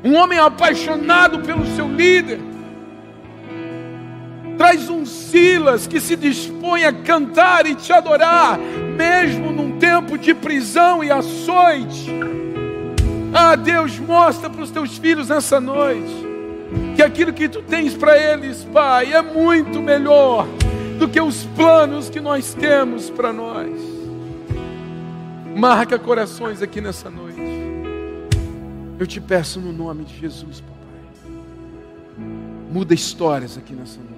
[0.04, 2.40] um homem apaixonado pelo seu líder.
[4.58, 10.34] Traz um Silas que se dispõe a cantar e te adorar, mesmo num tempo de
[10.34, 12.10] prisão e açoite.
[13.32, 16.32] Ah, Deus, mostra para os teus filhos nessa noite
[16.94, 20.46] que aquilo que tu tens para eles, Pai, é muito melhor
[21.02, 23.72] do que os planos que nós temos para nós.
[25.56, 27.40] Marca corações aqui nessa noite.
[29.00, 32.24] Eu te peço no nome de Jesus, papai.
[32.70, 34.12] Muda histórias aqui nessa noite.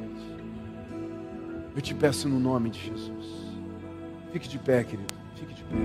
[1.75, 3.27] Eu te peço no nome de Jesus.
[4.31, 5.15] Fique de pé, querido.
[5.37, 5.77] Fique de pé.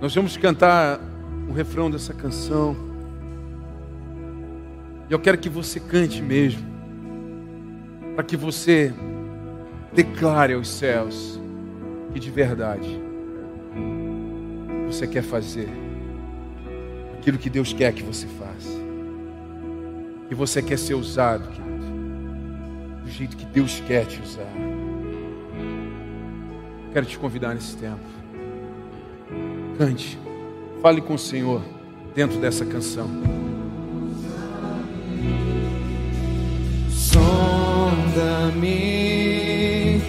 [0.00, 0.98] Nós vamos cantar
[1.48, 2.91] o refrão dessa canção.
[5.08, 6.62] E eu quero que você cante mesmo,
[8.14, 8.92] para que você
[9.92, 11.40] declare aos céus
[12.12, 13.00] que de verdade
[14.86, 15.68] você quer fazer
[17.18, 18.78] aquilo que Deus quer que você faça,
[20.28, 21.86] que você quer ser usado, querido,
[23.04, 24.52] do jeito que Deus quer te usar.
[26.92, 28.00] Quero te convidar nesse tempo.
[29.78, 30.18] Cante,
[30.82, 31.62] fale com o Senhor
[32.14, 33.08] dentro dessa canção.
[38.14, 40.00] manda a mí.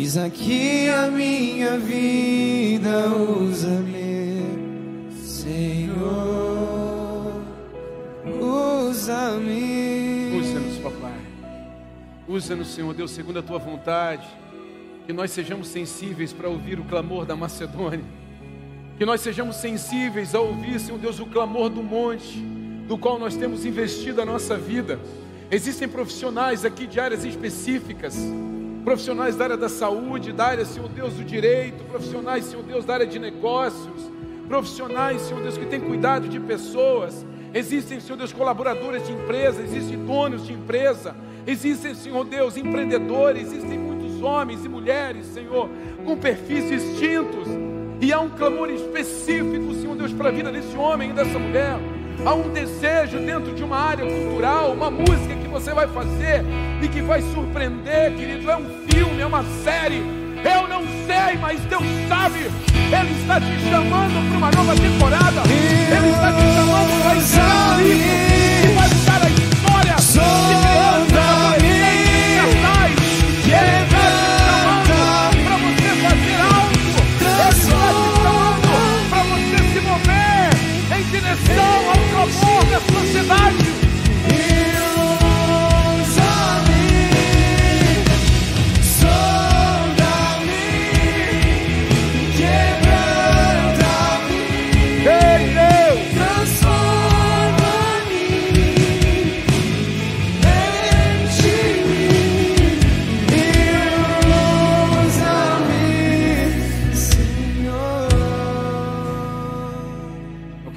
[0.00, 6.00] Eis aqui a minha vida, usa-me, Senhor,
[8.40, 10.40] usa-me.
[10.40, 11.20] Usa-nos, papai.
[12.26, 14.26] Usa-nos, Senhor Deus, segundo a tua vontade.
[15.04, 18.00] Que nós sejamos sensíveis para ouvir o clamor da Macedônia.
[18.96, 22.38] Que nós sejamos sensíveis a ouvir, Senhor Deus, o clamor do monte,
[22.88, 24.98] do qual nós temos investido a nossa vida.
[25.50, 28.16] Existem profissionais aqui de áreas específicas,
[28.84, 32.94] profissionais da área da saúde, da área, Senhor Deus, do direito, profissionais, Senhor Deus, da
[32.94, 34.10] área de negócios,
[34.48, 37.24] profissionais, Senhor Deus, que têm cuidado de pessoas.
[37.52, 41.14] Existem, Senhor Deus, colaboradores de empresa, existem donos de empresa,
[41.46, 45.68] existem, Senhor Deus, empreendedores, existem muitos homens e mulheres, Senhor,
[46.04, 47.48] com perfis distintos.
[48.00, 51.78] E há um clamor específico, Senhor Deus, para a vida desse homem e dessa mulher.
[52.24, 56.44] Há um desejo dentro de uma área cultural, uma música você vai fazer
[56.80, 58.50] e que vai surpreender, querido.
[58.50, 60.02] É um filme, é uma série.
[60.42, 62.38] Eu não sei, mas Deus sabe.
[62.38, 65.42] Ele está te chamando para uma nova temporada.
[65.46, 70.69] Ele está te chamando para escrever um livro e vai mudar a história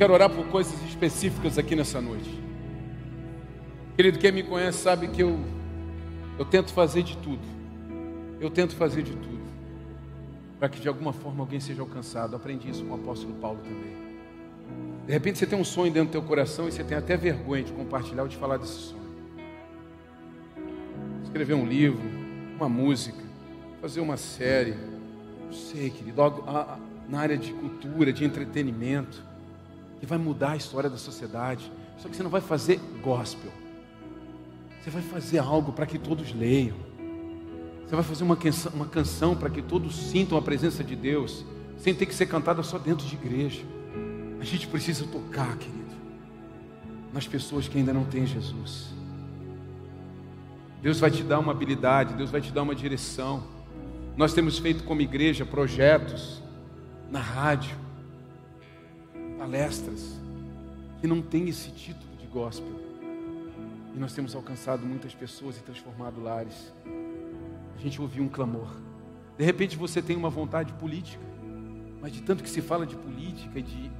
[0.03, 2.29] quero orar por coisas específicas aqui nessa noite.
[3.95, 5.39] Querido, quem me conhece sabe que eu,
[6.37, 7.39] eu tento fazer de tudo.
[8.37, 9.39] Eu tento fazer de tudo.
[10.59, 12.35] Para que de alguma forma alguém seja alcançado.
[12.35, 13.95] Aprendi isso com o apóstolo Paulo também.
[15.07, 17.63] De repente você tem um sonho dentro do teu coração e você tem até vergonha
[17.63, 19.03] de compartilhar ou de falar desse sonho.
[21.23, 22.03] Escrever um livro,
[22.57, 23.23] uma música,
[23.79, 24.75] fazer uma série.
[25.45, 26.21] Não sei, querido,
[27.07, 29.31] na área de cultura, de entretenimento
[30.03, 31.71] que vai mudar a história da sociedade.
[31.97, 33.49] Só que você não vai fazer gospel.
[34.81, 36.75] Você vai fazer algo para que todos leiam.
[37.85, 41.45] Você vai fazer uma canção, uma canção para que todos sintam a presença de Deus,
[41.77, 43.61] sem ter que ser cantada só dentro de igreja.
[44.41, 45.95] A gente precisa tocar, querido,
[47.13, 48.89] nas pessoas que ainda não têm Jesus.
[50.81, 53.41] Deus vai te dar uma habilidade, Deus vai te dar uma direção.
[54.17, 56.43] Nós temos feito como igreja projetos
[57.09, 57.82] na rádio,
[59.43, 60.17] palestras
[61.01, 62.79] que não tem esse título de gospel.
[63.93, 66.73] E nós temos alcançado muitas pessoas e transformado lares.
[67.77, 68.69] A gente ouviu um clamor.
[69.37, 71.21] De repente você tem uma vontade política,
[72.01, 73.91] mas de tanto que se fala de política e de,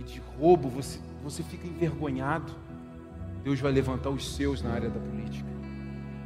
[0.00, 2.50] e de roubo, você, você fica envergonhado.
[3.44, 5.50] Deus vai levantar os seus na área da política.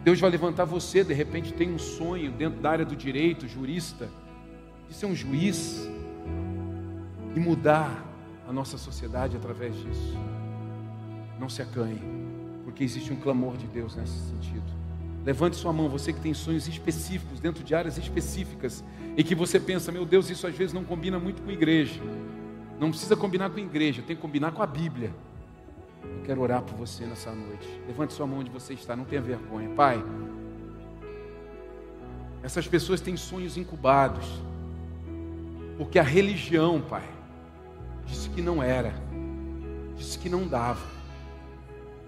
[0.05, 4.09] Deus vai levantar você, de repente tem um sonho dentro da área do direito, jurista,
[4.89, 5.89] de ser um juiz
[7.35, 8.12] e mudar
[8.53, 10.17] nossa sociedade através disso.
[11.39, 12.01] Não se acanhe,
[12.65, 14.63] porque existe um clamor de Deus nesse sentido.
[15.25, 18.83] Levante sua mão, você que tem sonhos específicos, dentro de áreas específicas,
[19.17, 22.01] e que você pensa, meu Deus, isso às vezes não combina muito com a igreja.
[22.81, 25.13] Não precisa combinar com a igreja, tem que combinar com a Bíblia.
[26.03, 27.69] Eu quero orar por você nessa noite.
[27.87, 29.69] Levante sua mão onde você está, não tenha vergonha.
[29.71, 30.03] Pai,
[32.43, 34.27] essas pessoas têm sonhos incubados,
[35.79, 37.09] porque a religião, Pai,
[38.07, 38.95] disse que não era,
[39.97, 40.87] disse que não dava.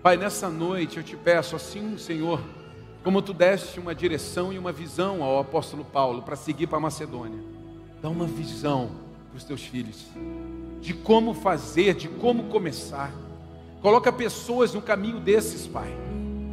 [0.02, 2.40] Pai, nessa noite eu te peço assim, Senhor,
[3.02, 7.42] como tu deste uma direção e uma visão ao apóstolo Paulo para seguir para Macedônia,
[8.02, 8.90] dá uma visão
[9.30, 10.06] para os teus filhos
[10.84, 13.10] de como fazer, de como começar.
[13.80, 15.90] Coloca pessoas no caminho desses, Pai,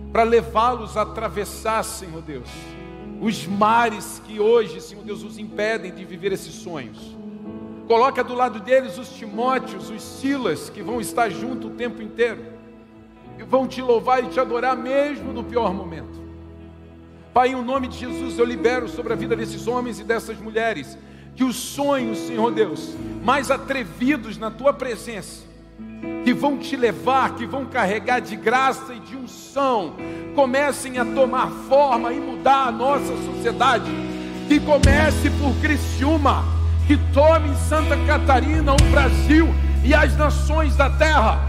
[0.10, 2.48] para levá-los a atravessar, Senhor Deus,
[3.20, 6.98] os mares que hoje, Senhor Deus, os impedem de viver esses sonhos.
[7.92, 12.42] Coloca do lado deles os Timóteos, os Silas, que vão estar junto o tempo inteiro.
[13.38, 16.22] E vão te louvar e te adorar mesmo no pior momento.
[17.34, 20.98] Pai, em nome de Jesus, eu libero sobre a vida desses homens e dessas mulheres
[21.36, 25.44] que os sonhos, Senhor Deus, mais atrevidos na tua presença,
[26.24, 29.98] que vão te levar, que vão carregar de graça e de unção,
[30.34, 33.92] comecem a tomar forma e mudar a nossa sociedade.
[34.48, 36.61] Que comece por Criciúma,
[36.92, 41.40] que tome Santa Catarina, o Brasil e as nações da terra.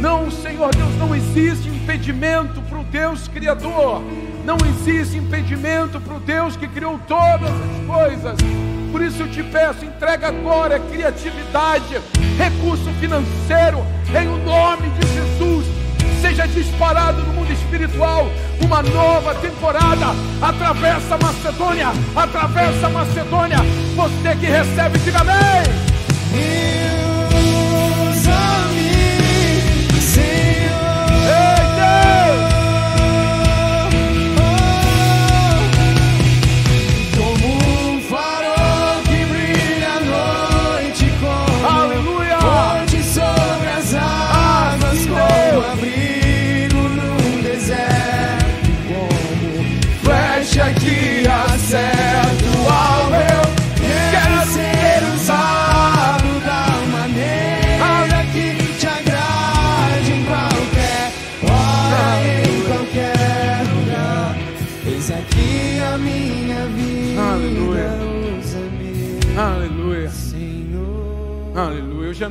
[0.00, 4.02] Não, Senhor Deus, não existe impedimento para o Deus Criador.
[4.42, 8.38] Não existe impedimento para o Deus que criou todas as coisas.
[8.90, 12.00] Por isso eu te peço, entrega agora criatividade,
[12.38, 13.84] recurso financeiro,
[14.18, 15.45] em o nome de Jesus.
[16.36, 18.30] Seja disparado no mundo espiritual
[18.60, 20.08] uma nova temporada.
[20.42, 23.56] Atravessa Macedônia, atravessa Macedônia.
[23.96, 27.05] Você que recebe, diga amém.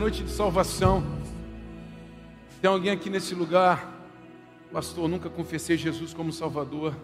[0.06, 1.04] Noite de salvação.
[2.62, 3.92] Tem alguém aqui nesse lugar,
[4.72, 6.96] pastor, nunca confessei Jesus como Salvador.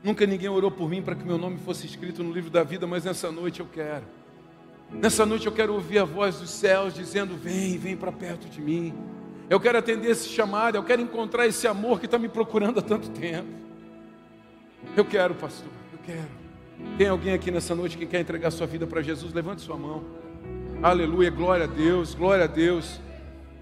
[0.00, 2.86] Nunca ninguém orou por mim para que meu nome fosse escrito no livro da vida,
[2.86, 4.04] mas nessa noite eu quero.
[4.92, 8.60] Nessa noite eu quero ouvir a voz dos céus dizendo: Vem, vem para perto de
[8.60, 8.94] mim.
[9.48, 12.82] Eu quero atender esse chamado, eu quero encontrar esse amor que está me procurando há
[12.82, 13.48] tanto tempo.
[14.96, 16.30] Eu quero, pastor, eu quero.
[16.96, 19.32] Tem alguém aqui nessa noite que quer entregar sua vida para Jesus?
[19.32, 20.19] Levante sua mão.
[20.82, 23.00] Aleluia, glória a Deus, glória a Deus.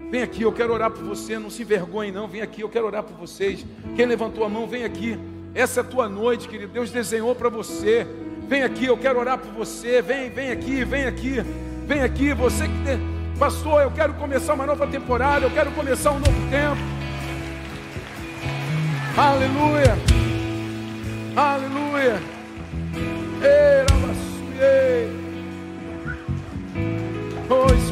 [0.09, 2.85] Vem aqui, eu quero orar por você, não se envergonhe não, vem aqui, eu quero
[2.85, 3.65] orar por vocês.
[3.95, 5.19] Quem levantou a mão, vem aqui.
[5.53, 6.71] Essa é a tua noite, querido.
[6.71, 8.07] Deus desenhou para você.
[8.47, 10.01] Vem aqui, eu quero orar por você.
[10.01, 11.41] Vem, vem aqui, vem aqui.
[11.85, 12.99] Vem aqui, você que tem...
[13.37, 16.81] Pastor, eu quero começar uma nova temporada, eu quero começar um novo tempo.
[19.17, 19.97] Aleluia.
[21.35, 22.21] Aleluia.
[23.41, 23.89] Ei,
[24.61, 25.18] Oh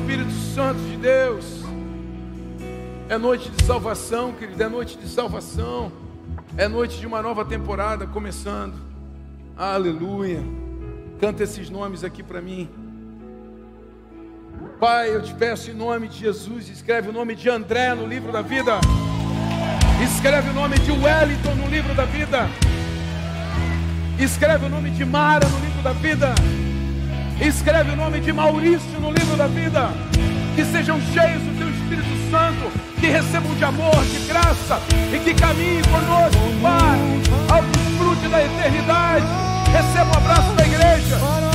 [0.08, 1.43] Espírito Santo de Deus,
[3.10, 5.91] é noite de salvação, querido, é noite de salvação,
[6.55, 8.74] é noite de uma nova temporada começando.
[9.58, 10.41] Aleluia.
[11.20, 12.70] Canta esses nomes aqui para mim.
[14.80, 18.32] Pai, eu te peço em nome de Jesus, escreve o nome de André no livro
[18.32, 18.80] da vida.
[20.01, 22.47] Escreve o nome de Wellington no livro da vida.
[24.18, 26.34] Escreve o nome de Mara no livro da vida.
[27.39, 29.89] Escreve o nome de Maurício no livro da vida.
[30.55, 32.71] Que sejam cheios do teu Espírito Santo.
[32.99, 34.81] Que recebam de amor, de graça.
[35.13, 36.99] E que caminhem conosco, Pai,
[37.49, 37.63] ao
[37.97, 39.25] fruto da eternidade.
[39.71, 41.47] Receba um abraço da igreja.